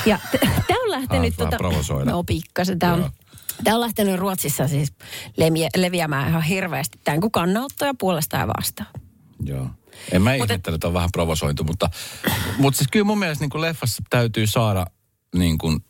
Ja 0.07 0.19
tämä 0.67 0.81
on 0.85 0.91
lähtenyt... 0.91 1.35
tota- 1.35 1.45
Ah, 1.45 1.59
provosoida. 1.59 2.11
No 2.11 2.25
pikkasen. 2.25 2.79
Tämä 2.79 2.93
on. 2.95 3.11
Tämä 3.65 3.75
on 3.75 3.81
lähtenyt 3.81 4.19
Ruotsissa 4.21 4.69
siis 4.69 4.93
leviä, 5.37 5.69
leviämään 5.77 6.29
ihan 6.29 6.43
hirveästi. 6.43 6.99
Tämän 7.05 7.21
kuin 7.21 7.31
kannanottoja 7.31 7.95
puolesta 7.99 8.37
ja 8.37 8.47
vastaan. 8.59 8.89
Joo. 9.45 9.71
En 10.13 10.23
mä 10.23 10.35
ihmettele, 10.35 10.75
että 10.75 10.87
on 10.87 10.95
vähän 10.95 11.09
provosointu, 11.13 11.65
mutta, 11.65 11.91
mutta 12.59 12.79
siis 12.79 12.89
kyllä 12.93 13.05
mun 13.05 13.19
mielestä 13.19 13.43
niin 13.45 13.51
kuin 13.51 13.63
leffassa 13.63 14.03
täytyy 14.11 14.47
saada 14.47 14.87
niin 15.35 15.59
kuin, 15.59 15.85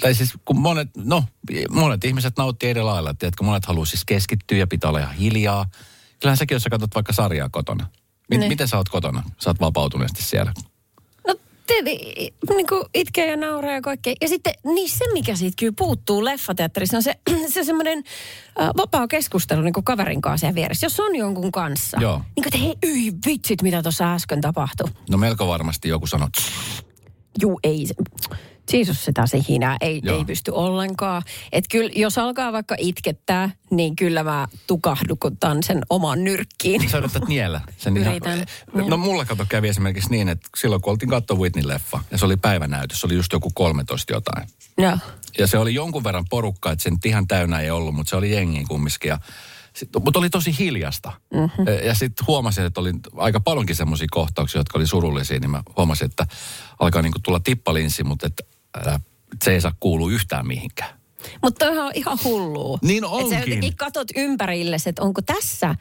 tai 0.00 0.14
siis 0.14 0.32
kun 0.44 0.60
monet, 0.60 0.88
no 0.96 1.24
monet 1.70 2.04
ihmiset 2.04 2.36
nauttii 2.36 2.70
eri 2.70 2.82
lailla, 2.82 3.14
tiedätkö, 3.14 3.44
monet 3.44 3.66
haluaa 3.66 3.86
siis 3.86 4.04
keskittyä 4.04 4.58
ja 4.58 4.66
pitää 4.66 4.90
olla 4.90 4.98
ihan 4.98 5.14
hiljaa. 5.14 5.66
Kyllähän 6.20 6.36
säkin, 6.36 6.54
jos 6.54 6.62
sä 6.62 6.70
katsot 6.70 6.94
vaikka 6.94 7.12
sarjaa 7.12 7.48
kotona. 7.48 7.86
Mit, 8.30 8.40
Niin. 8.40 8.48
miten 8.48 8.68
sä 8.68 8.76
oot 8.76 8.88
kotona? 8.88 9.22
Sä 9.40 9.50
oot 9.50 9.60
vapautuneesti 9.60 10.22
siellä. 10.22 10.52
Tietysti 11.72 12.34
niin 12.56 12.66
kuin 12.66 12.84
itkee 12.94 13.30
ja 13.30 13.36
nauraa 13.36 13.72
ja 13.72 13.80
kaikkea. 13.80 14.14
Ja 14.20 14.28
sitten 14.28 14.54
niin 14.64 14.90
se, 14.90 15.04
mikä 15.12 15.36
siitä 15.36 15.54
kyllä 15.58 15.72
puuttuu 15.78 16.24
leffateatterissa, 16.24 16.96
on 16.96 17.02
se, 17.02 17.14
se 17.54 17.64
semmoinen 17.64 18.04
äh, 18.60 18.68
vapaa 18.76 19.08
keskustelu 19.08 19.62
niin 19.62 19.72
kuin 19.72 19.84
kaverin 19.84 20.20
kanssa 20.22 20.40
siellä 20.40 20.54
vieressä. 20.54 20.86
Jos 20.86 21.00
on 21.00 21.16
jonkun 21.16 21.52
kanssa. 21.52 21.98
Joo. 22.00 22.16
Niin 22.18 22.44
kuin, 22.44 22.46
että 22.46 22.58
hei, 22.58 22.76
yi, 22.84 23.12
vitsit, 23.26 23.62
mitä 23.62 23.82
tuossa 23.82 24.14
äsken 24.14 24.40
tapahtui. 24.40 24.88
No 25.10 25.18
melko 25.18 25.48
varmasti 25.48 25.88
joku 25.88 26.06
sanoo, 26.06 26.28
Juu, 27.40 27.60
ei 27.64 27.86
se. 27.86 27.94
Jeesus 28.72 29.04
sitä 29.04 29.26
se 29.26 29.42
hinää, 29.48 29.76
ei, 29.80 30.00
Joo. 30.04 30.18
ei 30.18 30.24
pysty 30.24 30.50
ollenkaan. 30.50 31.22
Et 31.52 31.64
kyllä, 31.70 31.90
jos 31.96 32.18
alkaa 32.18 32.52
vaikka 32.52 32.74
itkettää, 32.78 33.50
niin 33.70 33.96
kyllä 33.96 34.22
mä 34.24 34.48
tukahdukutan 34.66 35.62
sen 35.62 35.82
oman 35.90 36.24
nyrkkiin. 36.24 36.90
sä 36.90 36.98
yrität 36.98 37.28
niellä. 37.28 37.60
Sen 37.76 37.96
ihan- 37.96 38.12
Yritän. 38.12 38.46
no 38.88 38.96
mulla 38.96 39.24
kato 39.24 39.46
kävi 39.48 39.68
esimerkiksi 39.68 40.10
niin, 40.10 40.28
että 40.28 40.48
silloin 40.56 40.82
kun 40.82 40.90
oltiin 40.90 41.08
katsoa 41.10 41.36
Whitney-leffa, 41.36 42.00
ja 42.10 42.18
se 42.18 42.24
oli 42.24 42.36
päivänäytös, 42.36 43.00
se 43.00 43.06
oli 43.06 43.14
just 43.14 43.32
joku 43.32 43.50
13 43.54 44.12
jotain. 44.12 44.48
Joo. 44.78 44.98
Ja 45.38 45.46
se 45.46 45.58
oli 45.58 45.74
jonkun 45.74 46.04
verran 46.04 46.24
porukkaa, 46.30 46.72
että 46.72 46.82
se 46.82 46.90
nyt 46.90 47.06
ihan 47.06 47.26
täynnä 47.26 47.60
ei 47.60 47.70
ollut, 47.70 47.94
mutta 47.94 48.10
se 48.10 48.16
oli 48.16 48.30
jengiin 48.32 48.68
kumminkin. 48.68 49.08
Ja 49.08 49.18
sit, 49.72 49.88
mutta 50.04 50.18
oli 50.18 50.30
tosi 50.30 50.58
hiljasta. 50.58 51.12
Mm-hmm. 51.34 51.66
Ja 51.84 51.94
sitten 51.94 52.26
huomasin, 52.26 52.64
että 52.64 52.80
oli 52.80 52.92
aika 53.16 53.40
paljonkin 53.40 53.76
semmoisia 53.76 54.06
kohtauksia, 54.10 54.58
jotka 54.60 54.78
oli 54.78 54.86
surullisia, 54.86 55.40
niin 55.40 55.50
mä 55.50 55.62
huomasin, 55.76 56.04
että 56.04 56.26
alkaa 56.78 57.02
niinku 57.02 57.18
tulla 57.22 57.40
tippalinssi, 57.40 58.04
mutta 58.04 58.26
että 58.26 58.42
älä, 58.80 59.00
se 59.44 59.52
ei 59.52 59.60
saa 59.60 59.74
kuulua 59.80 60.10
yhtään 60.10 60.46
mihinkään. 60.46 61.00
Mutta 61.42 61.66
toihan 61.66 61.86
on 61.86 61.92
ihan 61.94 62.18
hullua. 62.24 62.78
Niin 62.82 63.04
Että 63.04 63.16
sä 63.16 63.22
onkin. 63.24 63.38
jotenkin 63.38 63.76
katot 63.76 64.08
ympärillesi, 64.16 64.88
että 64.88 65.02
onko 65.02 65.22
tässä 65.22 65.74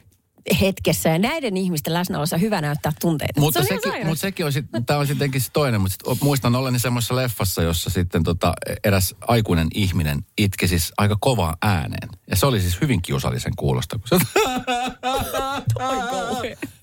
hetkessä 0.61 1.09
ja 1.09 1.19
näiden 1.19 1.57
ihmisten 1.57 1.93
läsnäolossa 1.93 2.37
hyvä 2.37 2.61
näyttää 2.61 2.91
tunteita. 3.01 3.41
Mutta, 3.41 3.63
se 3.63 3.73
on 3.73 3.79
sekin, 3.83 4.07
mutta 4.07 4.21
sekin 4.21 4.45
on, 4.45 4.53
sit, 4.53 4.65
tämä 4.85 4.99
on 4.99 5.07
sittenkin 5.07 5.41
se 5.41 5.51
toinen, 5.51 5.81
mutta 5.81 5.93
sit 5.93 6.21
muistan 6.23 6.55
olleni 6.55 6.79
semmoisessa 6.79 7.15
leffassa, 7.15 7.63
jossa 7.63 7.89
sitten 7.89 8.23
tota, 8.23 8.53
eräs 8.83 9.15
aikuinen 9.21 9.67
ihminen 9.75 10.19
itki 10.37 10.67
siis 10.67 10.93
aika 10.97 11.17
kovaa 11.19 11.57
ääneen. 11.61 12.09
Ja 12.29 12.35
se 12.35 12.45
oli 12.45 12.61
siis 12.61 12.81
hyvin 12.81 13.01
kiusallisen 13.01 13.53
kuulosta. 13.55 13.99
Kun 13.99 14.19
se, 14.19 14.25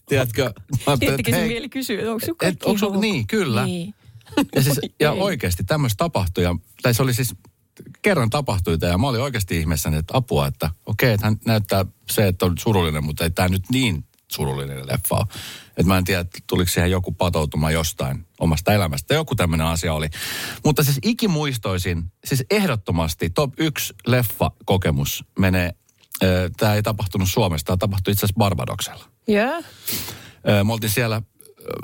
tiedätkö? 0.09 0.53
Tietenkin 0.99 1.35
se 1.35 1.47
mieli 1.47 1.69
kysyy, 1.69 2.09
onko 2.09 2.27
sun 2.27 2.35
et, 2.35 2.39
kaikki 2.39 2.67
onko 2.67 2.79
sun, 2.79 3.01
niin, 3.01 3.27
kyllä. 3.27 3.65
Niin. 3.65 3.95
Ja, 4.55 4.63
siis, 4.63 4.81
ja 5.01 5.13
oikeasti 5.13 5.65
tämmöistä 5.65 5.97
tapahtui. 5.97 6.45
Ja, 6.45 6.57
tai 6.83 6.95
se 6.95 7.03
oli 7.03 7.15
siis 7.15 7.35
kerran 8.03 8.31
tapahtui 8.31 8.79
tämä 8.79 8.93
ja 8.93 8.99
mä 8.99 9.09
olin 9.09 9.21
oikeasti 9.21 9.59
ihmeessäni, 9.59 9.97
että 9.97 10.17
apua, 10.17 10.47
että 10.47 10.71
okei, 10.87 11.13
että 11.13 11.27
hän 11.27 11.37
näyttää 11.47 11.85
se, 12.11 12.27
että 12.27 12.47
on 12.47 12.59
surullinen, 12.59 13.05
mutta 13.05 13.25
ei 13.25 13.31
tämä 13.31 13.49
nyt 13.49 13.63
niin 13.73 14.05
surullinen 14.33 14.87
leffa 14.87 15.17
ole. 15.17 15.27
Että 15.69 15.85
mä 15.89 15.99
en 15.99 16.05
tiedä, 16.05 16.21
että 16.21 16.39
tuliko 16.47 16.71
siihen 16.71 16.91
joku 16.91 17.13
patoutuma 17.13 17.71
jostain 17.71 18.27
omasta 18.41 18.73
elämästä. 18.73 19.15
Joku 19.15 19.35
tämmöinen 19.35 19.67
asia 19.67 19.95
oli. 19.95 20.09
Mutta 20.65 20.85
siis 20.85 20.99
ikimuistoisin, 21.03 22.13
siis 22.25 22.45
ehdottomasti 22.51 23.31
top 23.31 23.53
1 23.59 23.95
leffa-kokemus 24.07 25.25
menee, 25.39 25.75
tämä 26.57 26.75
ei 26.75 26.83
tapahtunut 26.83 27.29
Suomessa, 27.29 27.65
tämä 27.65 27.77
tapahtui 27.77 28.13
itse 28.13 28.27
asiassa 28.27 28.39
Barbadoksella. 28.39 29.05
Joo. 29.29 29.63
Ö, 30.49 30.65
Me 30.65 30.73
oltiin 30.73 30.91
siellä 30.91 31.23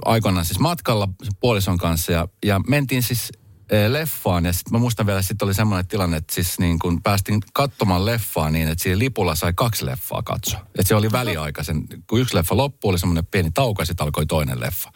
aikoinaan 0.04 0.46
siis 0.46 0.58
matkalla 0.58 1.08
puolison 1.40 1.78
kanssa 1.78 2.12
ja, 2.12 2.28
ja 2.44 2.60
mentiin 2.68 3.02
siis 3.02 3.32
ö, 3.72 3.92
leffaan. 3.92 4.44
Ja 4.44 4.52
sitten 4.52 4.72
mä 4.72 4.78
muistan 4.78 5.06
vielä, 5.06 5.18
että 5.18 5.28
sitten 5.28 5.46
oli 5.46 5.54
semmoinen 5.54 5.86
tilanne, 5.86 6.16
että 6.16 6.34
siis 6.34 6.58
niin 6.58 6.78
kun 6.78 7.02
päästiin 7.02 7.40
katsomaan 7.52 8.06
leffaa 8.06 8.50
niin, 8.50 8.68
että 8.68 8.82
siinä 8.82 8.98
lipulla 8.98 9.34
sai 9.34 9.52
kaksi 9.56 9.86
leffaa 9.86 10.22
katsoa. 10.22 10.60
Että 10.60 10.88
se 10.88 10.94
oli 10.94 11.12
väliaikaisen, 11.12 11.86
kun 12.06 12.20
yksi 12.20 12.36
leffa 12.36 12.56
loppui, 12.56 12.88
oli 12.88 12.98
semmoinen 12.98 13.26
pieni 13.26 13.50
tauko 13.50 13.82
ja 13.82 13.86
sitten 13.86 14.04
alkoi 14.04 14.26
toinen 14.26 14.60
leffa. 14.60 14.92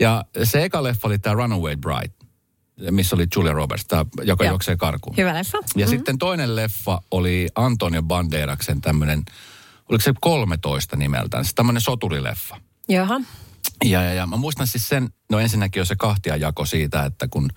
Ja 0.00 0.24
se 0.44 0.64
eka 0.64 0.82
leffa 0.82 1.08
oli 1.08 1.18
tämä 1.18 1.34
Runaway 1.34 1.76
Bride, 1.76 2.14
missä 2.90 3.16
oli 3.16 3.26
Julia 3.36 3.52
Roberts, 3.52 3.84
tää, 3.88 4.06
joka 4.22 4.44
Joo. 4.44 4.52
juoksee 4.52 4.76
karkuun. 4.76 5.16
Hyvä 5.16 5.34
leffa. 5.34 5.58
Ja 5.58 5.62
mm-hmm. 5.86 5.96
sitten 5.96 6.18
toinen 6.18 6.56
leffa 6.56 7.00
oli 7.10 7.48
Antonio 7.54 8.02
Banderaksen 8.02 8.80
tämmöinen, 8.80 9.22
oliko 9.88 10.02
se 10.02 10.12
13 10.20 10.96
nimeltään, 10.96 11.44
se 11.44 11.50
tämmöinen 11.54 11.80
soturileffa. 11.80 12.60
Jaha. 12.88 13.20
Ja, 13.84 14.02
ja, 14.02 14.14
ja 14.14 14.26
mä 14.26 14.36
muistan 14.36 14.66
siis 14.66 14.88
sen, 14.88 15.08
no 15.30 15.38
ensinnäkin 15.38 15.82
on 15.82 15.86
se 15.86 15.96
kahtia 15.96 16.36
jako 16.36 16.64
siitä, 16.64 17.04
että 17.04 17.28
kun 17.28 17.50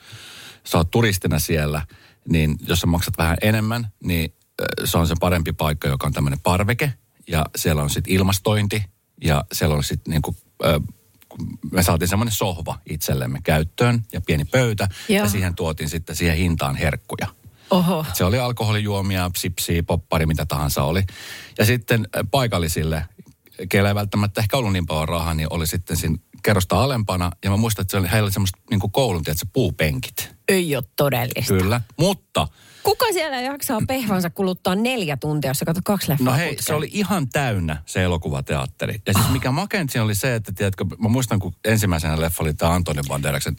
sä 0.64 0.78
oot 0.78 0.92
turistina 0.92 1.40
siellä, 1.40 1.82
niin 2.30 2.56
jos 2.68 2.80
sä 2.80 2.88
maksat 2.88 3.18
vähän 3.18 3.38
enemmän, 3.42 3.88
niin 4.04 4.34
se 4.86 4.98
on 4.98 5.08
se 5.08 5.16
parempi 5.20 5.54
paikka, 5.54 5.88
joka 5.88 6.08
on 6.08 6.14
tämmöinen 6.14 6.40
parveke. 6.40 6.94
Ja 7.28 7.46
siellä 7.56 7.82
on 7.82 7.90
sitten 7.90 8.14
ilmastointi 8.14 8.84
ja 9.24 9.46
siellä 9.54 9.76
on 9.76 9.84
sitten 9.84 10.12
niinku, 10.12 10.36
me 11.72 11.84
saatiin 11.84 12.08
semmoinen 12.08 12.34
sohva 12.34 12.80
itsellemme 12.90 13.40
käyttöön 13.44 14.04
ja 14.14 14.22
pieni 14.22 14.46
pöytä. 14.46 14.88
Joo. 15.10 15.24
Ja 15.24 15.30
siihen 15.30 15.56
tuotiin 15.56 15.90
sitten 15.90 16.16
siihen 16.16 16.38
hintaan 16.38 16.76
herkkuja. 16.76 17.28
Oho. 17.70 18.06
Se 18.14 18.24
oli 18.24 18.40
alkoholijuomia, 18.40 19.32
sipsiä, 19.38 19.84
poppari, 19.84 20.26
mitä 20.26 20.46
tahansa 20.46 20.84
oli. 20.84 21.04
Ja 21.58 21.66
sitten 21.66 22.08
paikallisille, 22.32 23.06
keillä 23.70 23.90
ei 23.90 23.96
välttämättä 23.96 24.42
ehkä 24.42 24.58
ollut 24.58 24.74
niin 24.74 24.86
paljon 24.86 25.08
rahaa, 25.10 25.34
niin 25.34 25.48
oli 25.50 25.68
sitten 25.68 25.98
siinä 25.98 26.18
kerrosta 26.44 26.84
alempana. 26.84 27.32
Ja 27.44 27.50
mä 27.50 27.58
muistan, 27.58 27.84
että 27.84 27.92
se 27.92 27.98
oli, 27.98 28.12
heillä 28.12 28.26
oli 28.26 28.34
semmoista 28.34 28.60
niin 28.70 28.92
koulun, 28.92 29.24
tiedätkö, 29.24 29.48
puupenkit. 29.54 30.36
Ei 30.48 30.76
ole 30.76 30.84
todellista. 30.96 31.54
Kyllä. 31.54 31.82
Mutta, 31.98 32.48
Kuka 32.88 33.06
siellä 33.14 33.42
jaksaa 33.42 33.80
pehvansa 33.88 34.30
kuluttaa 34.30 34.76
neljä 34.76 35.18
tuntia, 35.18 35.50
jos 35.50 35.60
sä 35.60 35.66
katsot 35.66 35.86
kaksi 35.86 36.12
leffaa 36.12 36.26
no 36.26 36.38
hei, 36.38 36.48
putkeen? 36.48 36.64
se 36.64 36.74
oli 36.74 36.90
ihan 36.92 37.30
täynnä 37.30 37.84
se 37.86 38.04
elokuvateatteri. 38.04 39.02
Ja 39.06 39.14
siis 39.14 39.30
mikä 39.30 39.52
makeinta 39.52 39.92
siinä 39.92 40.04
oli 40.04 40.16
se, 40.16 40.36
että 40.36 40.52
tiedätkö, 40.52 40.86
mä 41.00 41.10
muistan, 41.10 41.40
kun 41.40 41.56
ensimmäisenä 41.66 42.22
leffa 42.22 42.44
oli 42.44 42.54
tämä 42.54 42.74
Antoni 42.74 43.02
Banderaksen 43.08 43.56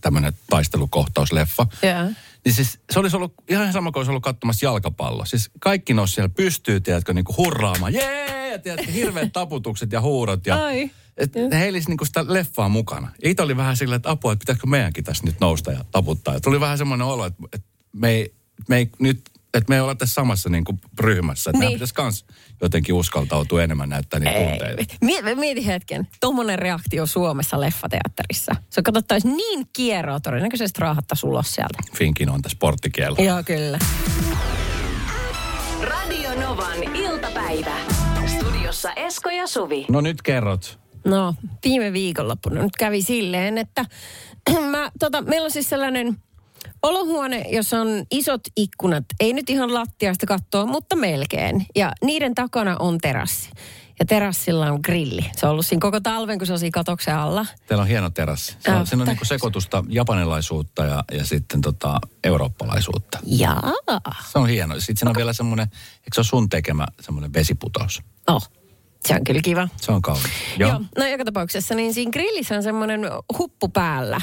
tämmöinen 0.00 0.32
taistelukohtausleffa. 0.50 1.66
Joo. 1.82 2.10
Niin 2.44 2.54
siis 2.54 2.80
se 2.92 2.98
olisi 2.98 3.16
ollut 3.16 3.34
ihan 3.48 3.72
sama 3.72 3.92
kuin 3.92 4.00
olisi 4.00 4.10
ollut 4.10 4.22
katsomassa 4.22 4.66
jalkapallo. 4.66 5.24
Siis 5.24 5.50
kaikki 5.60 5.94
nousi 5.94 6.14
siellä 6.14 6.28
pystyy, 6.28 6.80
tiedätkö, 6.80 7.12
niin 7.12 7.24
kuin 7.24 7.36
hurraamaan. 7.36 7.94
Jee! 7.94 8.52
Ja 8.52 8.58
tiedätkö, 8.58 8.92
hirveät 8.92 9.32
taputukset 9.42 9.92
ja 9.92 10.00
huurot. 10.00 10.46
Ja, 10.46 10.64
Ai. 10.64 10.90
et 11.16 11.34
ne 11.34 11.60
heilisi 11.60 11.88
niin 11.88 11.96
kuin 11.96 12.06
sitä 12.06 12.24
leffaa 12.28 12.68
mukana. 12.68 13.12
Itse 13.22 13.42
oli 13.42 13.56
vähän 13.56 13.76
silleen, 13.76 13.96
että 13.96 14.10
apua, 14.10 14.32
että 14.32 14.42
pitäisikö 14.42 14.66
meidänkin 14.66 15.04
tässä 15.04 15.24
nyt 15.26 15.40
nousta 15.40 15.72
ja 15.72 15.84
taputtaa. 15.90 16.34
Ja 16.34 16.40
tuli 16.40 16.60
vähän 16.60 16.78
semmoinen 16.78 17.06
olo, 17.06 17.26
että, 17.26 17.42
että 17.52 17.68
me 17.92 18.10
ei, 18.10 18.34
me 18.68 18.76
ei 18.76 18.90
nyt 18.98 19.20
että 19.58 19.68
me 19.68 19.74
ei 19.74 19.80
olla 19.80 19.94
tässä 19.94 20.14
samassa 20.14 20.48
niin 20.48 20.64
kuin 20.64 20.80
ryhmässä. 21.00 21.50
Että 21.50 21.60
niin. 21.60 21.72
Pitäisi 21.72 21.94
kans 21.94 22.26
jotenkin 22.60 22.94
uskaltautua 22.94 23.62
enemmän 23.62 23.88
näyttää 23.88 24.20
niitä 24.20 24.38
tunteita. 24.38 24.94
Mieti, 25.00 25.34
mieti 25.34 25.66
hetken. 25.66 26.08
Tuommoinen 26.20 26.58
reaktio 26.58 27.06
Suomessa 27.06 27.60
leffateatterissa. 27.60 28.56
Se 28.70 28.82
katsottaisi 28.82 29.28
niin 29.28 29.66
kierroa, 29.72 30.20
todennäköisesti 30.20 30.80
raahattaisi 30.80 31.26
ulos 31.26 31.54
sieltä. 31.54 31.78
Finkin 31.96 32.30
on 32.30 32.42
tässä 32.42 32.56
sporttikielä. 32.56 33.16
Joo, 33.18 33.42
kyllä. 33.42 33.78
Radio 35.82 36.40
Novan 36.40 36.96
iltapäivä. 36.96 37.76
Studiossa 38.26 38.92
Esko 38.92 39.30
ja 39.30 39.46
Suvi. 39.46 39.86
No 39.88 40.00
nyt 40.00 40.22
kerrot. 40.22 40.78
No, 41.04 41.34
viime 41.64 41.92
viikonloppuna 41.92 42.62
nyt 42.62 42.76
kävi 42.78 43.02
silleen, 43.02 43.58
että 43.58 43.84
mä, 44.70 44.90
tota, 44.98 45.22
meillä 45.22 45.44
on 45.44 45.50
siis 45.50 45.68
sellainen 45.68 46.16
olohuone, 46.84 47.44
jossa 47.50 47.80
on 47.80 47.88
isot 48.10 48.40
ikkunat. 48.56 49.04
Ei 49.20 49.32
nyt 49.32 49.50
ihan 49.50 49.74
lattiasta 49.74 50.26
kattoa, 50.26 50.66
mutta 50.66 50.96
melkein. 50.96 51.66
Ja 51.76 51.92
niiden 52.04 52.34
takana 52.34 52.76
on 52.78 52.98
terassi. 52.98 53.50
Ja 53.98 54.04
terassilla 54.06 54.72
on 54.72 54.80
grilli. 54.84 55.24
Se 55.36 55.46
on 55.46 55.52
ollut 55.52 55.66
siinä 55.66 55.80
koko 55.80 56.00
talven, 56.00 56.38
kun 56.38 56.46
se 56.46 56.52
on 56.52 56.58
siinä 56.58 56.70
katoksen 56.74 57.16
alla. 57.16 57.46
Teillä 57.66 57.82
on 57.82 57.88
hieno 57.88 58.10
terassi. 58.10 58.56
Se 58.60 58.70
on, 58.70 58.76
Ah, 58.76 58.86
siinä 58.88 59.02
on 59.02 59.08
niin 59.08 59.18
sekoitusta 59.22 59.84
japanilaisuutta 59.88 60.84
ja, 60.84 61.04
ja 61.12 61.24
sitten 61.24 61.60
tota, 61.60 62.00
eurooppalaisuutta. 62.24 63.18
Jaa. 63.26 63.72
Se 64.32 64.38
on 64.38 64.48
hieno. 64.48 64.74
Sitten 64.74 64.96
siinä 64.96 65.10
on 65.10 65.16
vielä 65.16 65.32
semmoinen, 65.32 65.66
eikö 65.72 66.14
se 66.14 66.20
ole 66.20 66.26
sun 66.26 66.48
tekemä 66.48 66.86
semmoinen 67.00 67.32
vesiputous? 67.32 68.02
Oh, 68.28 68.48
se 69.08 69.14
on 69.14 69.24
kyllä 69.24 69.40
kiva. 69.42 69.68
Se 69.80 69.92
on 69.92 70.02
kaunis. 70.02 70.24
Joo. 70.58 70.70
Joo. 70.70 70.80
No 70.98 71.06
joka 71.06 71.24
tapauksessa, 71.24 71.74
niin 71.74 71.94
siinä 71.94 72.10
grillissä 72.10 72.54
on 72.56 72.62
semmoinen 72.62 73.00
huppu 73.38 73.68
päällä. 73.68 74.20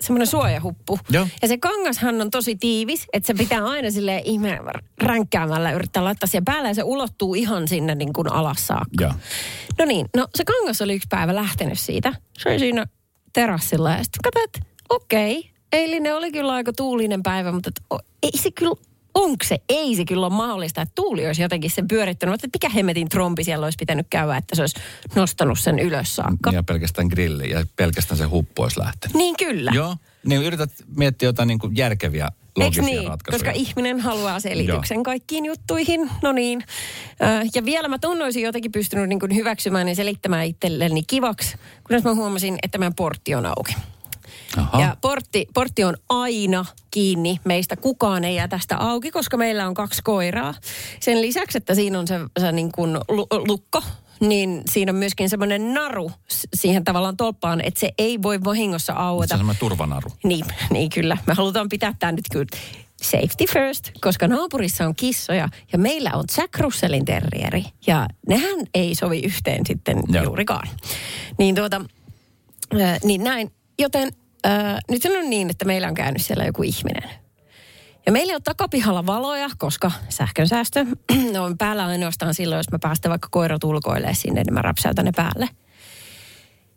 Semmoinen 0.00 0.26
suojahuppu. 0.26 0.98
Joo. 1.10 1.26
Ja 1.42 1.48
se 1.48 1.58
kangashan 1.58 2.20
on 2.20 2.30
tosi 2.30 2.56
tiivis, 2.56 3.06
että 3.12 3.26
se 3.26 3.34
pitää 3.34 3.64
aina 3.64 3.90
sille 3.90 4.22
ihme 4.24 4.60
ränkkäämällä 5.02 5.72
yrittää 5.72 6.04
laittaa 6.04 6.26
siihen 6.26 6.44
päälle 6.44 6.68
ja 6.68 6.74
se 6.74 6.82
ulottuu 6.82 7.34
ihan 7.34 7.68
sinne 7.68 7.94
niin 7.94 8.12
kuin 8.12 8.32
alas 8.32 8.66
saakka. 8.66 9.04
Joo. 9.04 9.12
No 9.78 9.84
niin, 9.84 10.06
no 10.16 10.28
se 10.34 10.44
kangas 10.44 10.82
oli 10.82 10.94
yksi 10.94 11.08
päivä 11.10 11.34
lähtenyt 11.34 11.78
siitä. 11.78 12.14
Se 12.38 12.48
oli 12.48 12.58
siinä 12.58 12.86
terassilla 13.32 13.90
ja 13.90 14.04
sitten 14.04 14.20
katsoin, 14.24 14.44
että 14.44 14.60
okei, 14.88 15.50
eilinen 15.72 16.16
oli 16.16 16.32
kyllä 16.32 16.52
aika 16.52 16.72
tuulinen 16.72 17.22
päivä, 17.22 17.52
mutta 17.52 17.70
et, 17.70 17.84
o, 17.90 17.98
ei 18.22 18.38
se 18.38 18.50
kyllä, 18.50 18.74
onko 19.24 19.44
se? 19.44 19.58
Ei 19.68 19.96
se 19.96 20.04
kyllä 20.04 20.26
ole 20.26 20.34
mahdollista, 20.34 20.82
että 20.82 20.92
tuuli 20.94 21.26
olisi 21.26 21.42
jotenkin 21.42 21.70
sen 21.70 21.88
pyörittänyt. 21.88 22.32
Mutta 22.32 22.48
mikä 22.54 22.68
hemmetin 22.68 23.08
trompi 23.08 23.44
siellä 23.44 23.66
olisi 23.66 23.76
pitänyt 23.78 24.06
käydä, 24.10 24.36
että 24.36 24.56
se 24.56 24.62
olisi 24.62 24.80
nostanut 25.14 25.58
sen 25.58 25.78
ylös 25.78 26.16
saakka. 26.16 26.50
Ja 26.52 26.62
pelkästään 26.62 27.06
grilli 27.06 27.50
ja 27.50 27.66
pelkästään 27.76 28.18
se 28.18 28.24
huppu 28.24 28.62
olisi 28.62 28.80
lähtenyt. 28.80 29.14
Niin 29.14 29.36
kyllä. 29.36 29.70
Joo. 29.74 29.96
Niin 30.24 30.42
yrität 30.42 30.70
miettiä 30.96 31.28
jotain 31.28 31.46
niin 31.46 31.58
kuin 31.58 31.76
järkeviä 31.76 32.28
logisia 32.56 32.82
niin? 32.82 33.08
ratkaisuja. 33.08 33.52
Koska 33.52 33.60
ihminen 33.60 34.00
haluaa 34.00 34.40
selityksen 34.40 34.94
Joo. 34.94 35.04
kaikkiin 35.04 35.44
juttuihin. 35.44 36.10
No 36.22 36.32
niin. 36.32 36.64
Ja 37.54 37.64
vielä 37.64 37.88
mä 37.88 37.98
tunnoisin 37.98 38.42
jotenkin 38.42 38.72
pystynyt 38.72 39.08
niin 39.08 39.20
kuin 39.20 39.34
hyväksymään 39.34 39.88
ja 39.88 39.94
selittämään 39.94 40.46
itselleni 40.46 41.02
kivaksi, 41.02 41.56
kunnes 41.86 42.04
mä 42.04 42.14
huomasin, 42.14 42.58
että 42.62 42.78
meidän 42.78 42.94
portti 42.94 43.34
on 43.34 43.46
auki. 43.46 43.74
Aha. 44.56 44.80
Ja 44.80 44.96
portti, 45.00 45.46
portti 45.54 45.84
on 45.84 45.96
aina 46.08 46.64
kiinni. 46.90 47.40
Meistä 47.44 47.76
kukaan 47.76 48.24
ei 48.24 48.34
jää 48.34 48.48
tästä 48.48 48.76
auki, 48.76 49.10
koska 49.10 49.36
meillä 49.36 49.66
on 49.66 49.74
kaksi 49.74 50.02
koiraa. 50.04 50.54
Sen 51.00 51.20
lisäksi, 51.20 51.58
että 51.58 51.74
siinä 51.74 51.98
on 51.98 52.06
se, 52.08 52.14
se 52.40 52.52
niin 52.52 52.72
kuin 52.72 52.98
lu- 53.08 53.26
lukko, 53.46 53.82
niin 54.20 54.62
siinä 54.70 54.92
on 54.92 54.96
myöskin 54.96 55.30
semmoinen 55.30 55.74
naru 55.74 56.12
siihen 56.54 56.84
tavallaan 56.84 57.16
tolppaan, 57.16 57.60
että 57.60 57.80
se 57.80 57.90
ei 57.98 58.22
voi 58.22 58.44
vahingossa 58.44 58.92
Se 58.92 58.98
on 58.98 59.04
aueta. 59.04 59.36
semmoinen 59.36 59.60
turvanaru. 59.60 60.10
Niin, 60.24 60.44
niin 60.70 60.90
kyllä. 60.90 61.16
Me 61.26 61.34
halutaan 61.34 61.68
pitää 61.68 61.94
tämä 61.98 62.12
nyt 62.12 62.24
kyllä 62.32 62.46
safety 63.02 63.44
first, 63.52 63.90
koska 64.00 64.28
naapurissa 64.28 64.86
on 64.86 64.94
kissoja 64.94 65.48
ja 65.72 65.78
meillä 65.78 66.10
on 66.14 66.24
Jack 66.36 66.58
Russellin 66.58 67.04
terrieri. 67.04 67.64
Ja 67.86 68.06
nehän 68.28 68.58
ei 68.74 68.94
sovi 68.94 69.20
yhteen 69.20 69.66
sitten 69.66 70.02
Joo. 70.08 70.24
Juurikaan. 70.24 70.68
Niin 71.38 71.54
tuota, 71.54 71.84
niin 73.04 73.24
näin. 73.24 73.52
Joten 73.78 74.12
äh, 74.46 74.78
nyt 74.90 75.04
on 75.04 75.30
niin, 75.30 75.50
että 75.50 75.64
meillä 75.64 75.88
on 75.88 75.94
käynyt 75.94 76.22
siellä 76.22 76.44
joku 76.44 76.62
ihminen. 76.62 77.10
Ja 78.06 78.12
meillä 78.12 78.34
on 78.34 78.42
takapihalla 78.42 79.06
valoja, 79.06 79.48
koska 79.58 79.90
sähkönsäästö 80.08 80.86
on 81.44 81.58
päällä 81.58 81.86
ainoastaan 81.86 82.34
silloin, 82.34 82.58
jos 82.58 82.70
mä 82.72 82.78
päästän 82.78 83.10
vaikka 83.10 83.28
koirat 83.30 83.64
ulkoilee 83.64 84.14
sinne, 84.14 84.42
niin 84.42 84.54
mä 84.54 84.62
rapsautan 84.62 85.04
ne 85.04 85.12
päälle. 85.16 85.48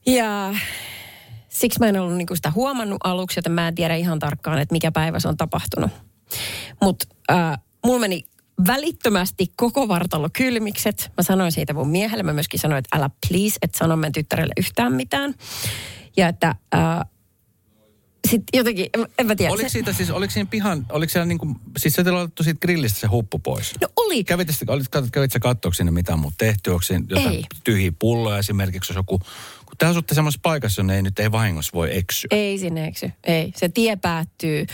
Ja 0.05 0.55
siksi 1.49 1.79
mä 1.79 1.87
en 1.87 1.99
ollut 1.99 2.17
niinku 2.17 2.35
sitä 2.35 2.51
huomannut 2.51 2.97
aluksi, 3.03 3.37
joten 3.37 3.51
mä 3.51 3.67
en 3.67 3.75
tiedä 3.75 3.95
ihan 3.95 4.19
tarkkaan, 4.19 4.59
että 4.59 4.73
mikä 4.73 4.91
päivä 4.91 5.19
se 5.19 5.27
on 5.27 5.37
tapahtunut. 5.37 5.91
Mutta 6.81 7.05
äh, 7.31 7.57
mulla 7.85 7.99
meni 7.99 8.23
välittömästi 8.67 9.47
koko 9.55 9.87
vartalo 9.87 10.29
kylmikset. 10.33 11.11
Mä 11.17 11.23
sanoin 11.23 11.51
siitä 11.51 11.73
mun 11.73 11.89
miehelle, 11.89 12.23
mä 12.23 12.33
myöskin 12.33 12.59
sanoin, 12.59 12.79
että 12.79 12.97
älä 12.97 13.09
please, 13.27 13.57
että 13.61 13.77
sano 13.77 13.95
meidän 13.95 14.11
tyttärelle 14.11 14.53
yhtään 14.57 14.93
mitään. 14.93 15.33
Ja 16.17 16.27
että 16.27 16.55
äh, 16.75 16.81
sitten 18.29 18.59
jotenkin, 18.59 18.89
en, 19.17 19.27
mä 19.27 19.35
tiedä. 19.35 19.53
Oliko 19.53 19.69
siitä 19.69 19.93
siis, 19.93 20.09
oliko 20.09 20.31
siinä 20.31 20.49
pihan, 20.49 20.85
oliko 20.89 21.11
siellä 21.11 21.25
niin 21.25 21.37
kuin, 21.37 21.55
siis 21.77 21.93
se 21.93 22.03
teillä 22.03 22.19
otettu 22.19 22.43
siitä 22.43 22.59
grillistä 22.59 22.99
se 22.99 23.07
huppu 23.07 23.39
pois? 23.39 23.73
No 23.81 23.87
oli. 23.95 24.23
Kävit, 24.23 24.47
olit, 24.67 24.87
kävit 25.11 25.31
sä 25.31 25.39
katsoa 25.39 25.73
sinne 25.73 25.91
mitään 25.91 26.19
muuta 26.19 26.35
tehty? 26.37 26.69
Onko 26.69 26.81
siinä 26.81 27.05
jotain 27.09 27.35
Ei. 27.35 27.45
tyhjiä 27.63 27.91
pulloja 27.99 28.37
esimerkiksi, 28.37 28.91
jos 28.91 28.95
joku... 28.95 29.19
Kun 29.65 29.77
te 29.77 29.85
asutte 29.85 30.15
semmoisessa 30.15 30.39
paikassa, 30.43 30.79
jonne 30.79 30.95
ei 30.95 31.01
nyt 31.01 31.19
ei 31.19 31.31
vahingossa 31.31 31.71
voi 31.73 31.97
eksyä. 31.97 32.27
Ei 32.31 32.57
sinne 32.57 32.87
eksy. 32.87 33.11
Ei. 33.23 33.53
Se 33.55 33.69
tie 33.69 33.95
päättyy 33.95 34.65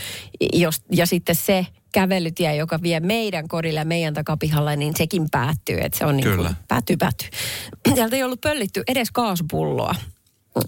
jos, 0.53 0.81
ja 0.91 1.05
sitten 1.05 1.35
se, 1.35 1.65
kävelytie, 1.91 2.55
joka 2.55 2.81
vie 2.81 2.99
meidän 2.99 3.47
kodille 3.47 3.79
ja 3.79 3.85
meidän 3.85 4.13
takapihalle, 4.13 4.75
niin 4.75 4.93
sekin 4.97 5.29
päättyy. 5.31 5.77
Että 5.81 5.97
se 5.97 6.05
on 6.05 6.17
niin 6.17 6.35
kuin, 6.37 6.55
päättyy, 6.67 6.97
päättyy. 6.97 7.29
Sieltä 7.95 8.15
ei 8.15 8.23
ollut 8.23 8.41
pöllitty 8.41 8.83
edes 8.87 9.11
kaasupulloa, 9.11 9.95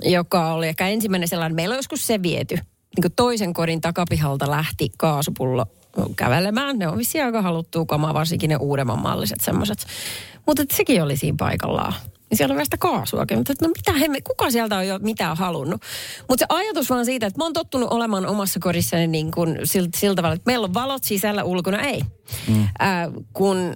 joka 0.04 0.54
oli 0.54 0.68
ehkä 0.68 0.88
ensimmäinen 0.88 1.28
sellainen. 1.28 1.56
Meillä 1.56 1.74
on 1.74 1.78
joskus 1.78 2.08
se 2.08 2.24
viety. 2.24 2.56
Niin 2.56 3.02
kuin 3.02 3.14
toisen 3.16 3.54
kodin 3.54 3.82
takapihalta 3.82 4.52
lähti 4.52 4.90
kaasupullo 4.98 5.66
kävelemään. 6.16 6.80
Ne 6.80 6.88
on 6.88 6.98
vissiin 6.98 7.26
aika 7.26 7.42
haluttua 7.42 7.86
kamaa, 7.86 8.14
varsinkin 8.14 8.50
ne 8.50 8.56
uudemman 8.56 9.00
malliset 9.02 9.40
semmoiset. 9.42 9.86
Mutta 10.48 10.64
sekin 10.74 11.04
oli 11.04 11.18
siinä 11.18 11.36
paikallaan. 11.40 11.94
Niin 12.30 12.38
siellä 12.38 12.52
on 12.52 12.56
vielä 12.56 12.66
sitä 12.66 12.78
kaasuakin. 12.78 13.38
Mutta 13.38 13.54
no 13.62 13.68
mitä 13.68 13.94
he, 13.94 14.08
kuka 14.24 14.52
sieltä 14.52 14.78
on 14.78 14.88
jo 14.88 15.00
mitään 15.00 15.38
halunnut? 15.38 15.82
Mutta 16.30 16.46
se 16.50 16.56
ajatus 16.56 16.90
vaan 16.90 17.06
siitä, 17.06 17.28
että 17.28 17.38
mä 17.38 17.44
oon 17.44 17.54
tottunut 17.54 17.92
olemaan 17.92 18.26
omassa 18.26 18.60
kodissani 18.60 19.08
niin 19.08 19.32
kuin 19.32 19.60
sillä, 19.64 19.90
sillä 19.96 20.16
tavalla, 20.16 20.36
että 20.36 20.50
meillä 20.50 20.66
on 20.66 20.74
valot 20.74 21.04
sisällä, 21.04 21.44
ulkona 21.44 21.82
ei. 21.82 22.02
Mm. 22.48 22.62
Äh, 22.64 22.70
kun 23.34 23.74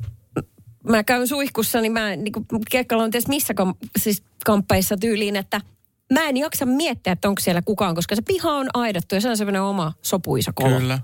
mä 0.90 1.04
käyn 1.04 1.28
suihkussa, 1.28 1.82
niin 1.82 1.92
mä 1.92 2.16
niin 2.16 2.32
kuin 2.32 2.46
kekkaloin 2.72 3.12
ties 3.12 3.28
missä 3.28 3.54
kam, 3.54 3.74
siis 4.00 4.24
kamppeissa 4.46 4.98
tyyliin, 4.98 5.36
että 5.36 5.62
mä 6.14 6.30
en 6.30 6.38
jaksa 6.38 6.66
miettiä, 6.66 7.14
että 7.14 7.30
onko 7.30 7.42
siellä 7.42 7.62
kukaan, 7.62 7.96
koska 7.96 8.16
se 8.16 8.22
piha 8.22 8.52
on 8.52 8.68
aidattu 8.74 9.16
ja 9.16 9.22
se 9.22 9.30
on 9.30 9.38
semmoinen 9.38 9.62
oma 9.62 9.94
sopuisa 10.02 10.52
kolo. 10.56 10.78
Kyllä. 10.78 11.00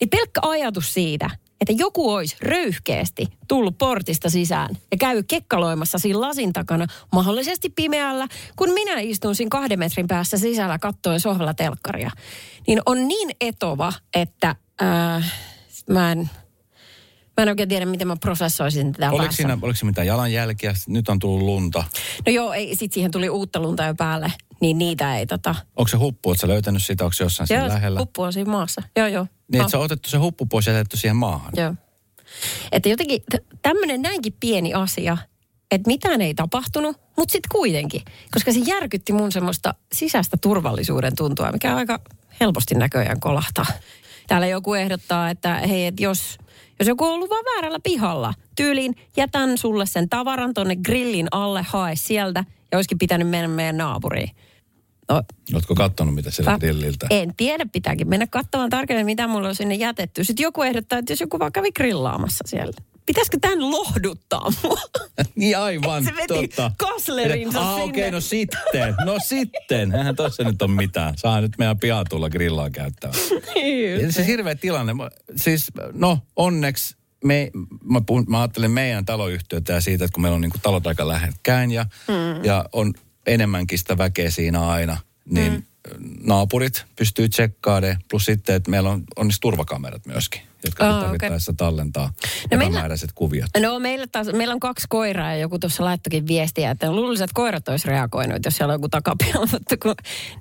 Niin 0.00 0.10
pelkkä 0.10 0.40
ajatus 0.42 0.94
siitä, 0.94 1.30
että 1.60 1.72
joku 1.82 2.10
olisi 2.10 2.36
röyhkeästi 2.40 3.26
tullut 3.48 3.78
portista 3.78 4.30
sisään 4.30 4.76
ja 4.90 4.96
käy 4.96 5.22
kekkaloimassa 5.22 5.98
siinä 5.98 6.20
lasin 6.20 6.52
takana, 6.52 6.86
mahdollisesti 7.12 7.70
pimeällä, 7.70 8.28
kun 8.56 8.72
minä 8.72 9.00
istun 9.00 9.34
siinä 9.34 9.48
kahden 9.50 9.78
metrin 9.78 10.06
päässä 10.06 10.38
sisällä 10.38 10.78
kattoen 10.78 11.20
sohvalla 11.20 11.54
telkkaria, 11.54 12.10
niin 12.66 12.80
on 12.86 13.08
niin 13.08 13.30
etova, 13.40 13.92
että 14.14 14.56
äh, 14.82 15.32
mä 15.90 16.12
en... 16.12 16.30
Mä 17.36 17.42
en 17.42 17.48
oikein 17.48 17.68
tiedä, 17.68 17.86
miten 17.86 18.08
mä 18.08 18.16
prosessoisin 18.16 18.92
tätä 18.92 19.08
Oliko 19.10 19.22
päässä. 19.24 19.36
siinä, 19.36 19.58
oliko 19.62 19.76
siinä 19.76 19.90
mitään 19.90 20.06
jalanjälkiä? 20.06 20.74
Nyt 20.86 21.08
on 21.08 21.18
tullut 21.18 21.42
lunta. 21.42 21.84
No 22.26 22.32
joo, 22.32 22.52
ei, 22.52 22.76
sit 22.76 22.92
siihen 22.92 23.10
tuli 23.10 23.28
uutta 23.28 23.60
lunta 23.60 23.84
jo 23.84 23.94
päälle, 23.94 24.32
niin 24.60 24.78
niitä 24.78 25.18
ei 25.18 25.26
tota... 25.26 25.54
Onko 25.76 25.88
se 25.88 25.96
huppu, 25.96 26.28
oletko 26.28 26.40
sä 26.40 26.48
löytänyt 26.48 26.84
sitä, 26.84 27.04
onko 27.04 27.12
se 27.12 27.24
jossain 27.24 27.46
siinä 27.46 27.62
Joo, 27.62 27.68
lähellä? 27.68 28.00
huppu 28.00 28.22
on 28.22 28.32
siinä 28.32 28.50
maassa. 28.50 28.82
Joo, 28.96 29.06
joo. 29.06 29.24
Niin, 29.52 29.58
No. 29.58 29.64
että 29.64 29.70
se 29.70 29.76
on 29.76 29.84
otettu 29.84 30.10
se 30.10 30.16
huppu 30.18 30.46
pois 30.46 30.66
ja 30.66 30.72
jätetty 30.72 30.96
siihen 30.96 31.16
maahan. 31.16 31.52
Joo. 31.56 31.74
Että 32.72 32.88
jotenkin 32.88 33.22
tämmöinen 33.62 34.02
näinkin 34.02 34.34
pieni 34.40 34.74
asia, 34.74 35.18
että 35.70 35.86
mitään 35.90 36.20
ei 36.20 36.34
tapahtunut, 36.34 36.96
mutta 37.16 37.32
sitten 37.32 37.48
kuitenkin. 37.52 38.02
Koska 38.34 38.52
se 38.52 38.58
järkytti 38.58 39.12
mun 39.12 39.32
semmoista 39.32 39.74
sisäistä 39.92 40.36
turvallisuuden 40.36 41.16
tuntua, 41.16 41.52
mikä 41.52 41.76
aika 41.76 42.00
helposti 42.40 42.74
näköjään 42.74 43.20
kolahtaa. 43.20 43.66
Täällä 44.28 44.46
joku 44.46 44.74
ehdottaa, 44.74 45.30
että 45.30 45.54
hei, 45.54 45.86
että 45.86 46.02
jos, 46.02 46.38
jos 46.78 46.88
joku 46.88 47.04
on 47.04 47.12
ollut 47.12 47.30
vaan 47.30 47.44
väärällä 47.44 47.78
pihalla, 47.82 48.34
tyyliin 48.56 48.94
jätän 49.16 49.58
sulle 49.58 49.86
sen 49.86 50.08
tavaran 50.08 50.54
tonne 50.54 50.76
grillin 50.76 51.28
alle, 51.30 51.62
hae 51.62 51.96
sieltä, 51.96 52.44
ja 52.72 52.78
olisikin 52.78 52.98
pitänyt 52.98 53.28
mennä 53.28 53.48
meidän 53.48 53.76
naapuriin. 53.76 54.30
No, 55.08 55.22
Oletko 55.54 55.74
kattonut, 55.74 56.14
mitä 56.14 56.30
siellä 56.30 56.58
grilliltä? 56.58 57.06
En 57.10 57.34
tiedä, 57.36 57.66
pitääkin 57.72 58.08
mennä 58.08 58.26
katsomaan 58.26 58.70
tarkemmin, 58.70 59.06
mitä 59.06 59.26
mulla 59.26 59.48
on 59.48 59.54
sinne 59.54 59.74
jätetty. 59.74 60.24
Sitten 60.24 60.44
joku 60.44 60.62
ehdottaa, 60.62 60.98
että 60.98 61.12
jos 61.12 61.20
joku 61.20 61.38
vaan 61.38 61.52
kävi 61.52 61.72
grillaamassa 61.72 62.44
siellä. 62.46 62.72
Pitäisikö 63.06 63.38
tämän 63.40 63.70
lohduttaa 63.70 64.52
mua? 64.62 64.80
Niin 65.34 65.58
aivan, 65.58 66.04
Se 66.04 66.12
veti 66.16 66.48
totta. 66.48 66.72
kaslerinsa 66.78 67.60
Ah, 67.60 67.68
sinne. 67.74 67.84
okei, 67.84 68.02
okay, 68.02 68.10
no 68.10 68.20
sitten. 68.20 68.94
No 69.04 69.16
sitten. 69.26 69.94
Eihän 69.94 70.16
tossa 70.16 70.44
nyt 70.44 70.62
ole 70.62 70.70
mitään. 70.70 71.14
Saa 71.16 71.40
nyt 71.40 71.52
meidän 71.58 71.78
pian 71.78 72.06
tulla 72.10 72.30
grillaa 72.30 72.70
käyttämään. 72.70 73.18
Ja 74.02 74.12
se 74.12 74.26
hirveä 74.26 74.54
tilanne. 74.54 74.92
Siis, 75.36 75.66
no 75.92 76.18
onneksi 76.36 76.96
me, 77.24 77.50
mä, 77.84 78.00
puhun, 78.00 78.24
mä 78.28 78.40
ajattelen 78.40 78.70
meidän 78.70 79.04
taloyhtiötä 79.04 79.72
ja 79.72 79.80
siitä, 79.80 80.04
että 80.04 80.14
kun 80.14 80.22
meillä 80.22 80.34
on 80.34 80.40
niin 80.40 80.50
kuin 80.50 80.60
talot 80.60 80.86
aika 80.86 81.08
lähekkäin 81.08 81.70
ja, 81.70 81.86
mm. 82.08 82.44
ja 82.44 82.64
on 82.72 82.94
enemmänkin 83.26 83.78
sitä 83.78 83.98
väkeä 83.98 84.30
siinä 84.30 84.66
aina, 84.68 84.96
niin 85.30 85.52
mm. 85.52 85.62
naapurit 86.20 86.84
pystyy 86.96 87.28
tsekkaamaan. 87.28 87.96
Plus 88.10 88.24
sitten, 88.24 88.54
että 88.54 88.70
meillä 88.70 88.90
on, 88.90 89.04
on 89.16 89.30
turvakamerat 89.40 90.06
myöskin, 90.06 90.40
jotka 90.64 90.94
oh, 90.96 91.02
tarvittaessa 91.02 91.52
okay. 91.52 91.66
tallentaa 91.66 92.12
No 92.50 92.56
meillä- 92.58 92.64
epämääräiset 92.64 93.10
kuviot. 93.14 93.48
No 93.62 93.78
meillä, 93.78 94.06
taas, 94.12 94.26
meillä 94.32 94.54
on 94.54 94.60
kaksi 94.60 94.86
koiraa 94.90 95.32
ja 95.32 95.38
joku 95.38 95.58
tuossa 95.58 95.84
laittokin 95.84 96.26
viestiä, 96.26 96.70
että 96.70 96.92
luulisin, 96.92 97.24
että 97.24 97.34
koirat 97.34 97.68
olisi 97.68 97.88
reagoinut, 97.88 98.44
jos 98.44 98.56
siellä 98.56 98.72
on 98.72 98.74
joku 98.74 98.88
takapihalla. 98.88 99.48
Mutta 99.52 99.76
kun 99.76 99.94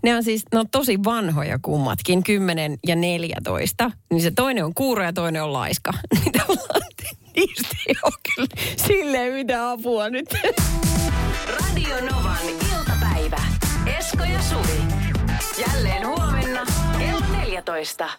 ne 0.04 0.16
on 0.16 0.24
siis, 0.24 0.44
ne 0.54 0.60
on 0.60 0.70
tosi 0.70 1.04
vanhoja 1.04 1.60
kummatkin, 1.62 2.24
10 2.24 2.78
ja 2.88 2.96
14. 2.96 3.92
Niin 4.12 4.22
se 4.22 4.32
toinen 4.32 4.66
on 4.66 4.74
kuuro 4.74 5.04
ja 5.04 5.14
toinen 5.14 5.44
on 5.44 5.54
laiska. 5.54 5.92
Niin 7.36 7.48
Niistä 7.48 7.68
ei 7.88 7.96
ole 8.04 8.14
kyllä 8.36 8.48
silleen 8.88 9.34
mitään 9.34 9.68
apua 9.68 10.10
nyt. 10.10 10.26
Radio 11.48 11.96
Novan 12.12 12.38
iltapäivä. 12.50 13.42
Esko 14.00 14.24
ja 14.24 14.42
Suvi. 14.42 14.82
Jälleen 15.68 16.08
huomenna 16.08 16.66
kello 17.00 17.26
14. 17.38 18.10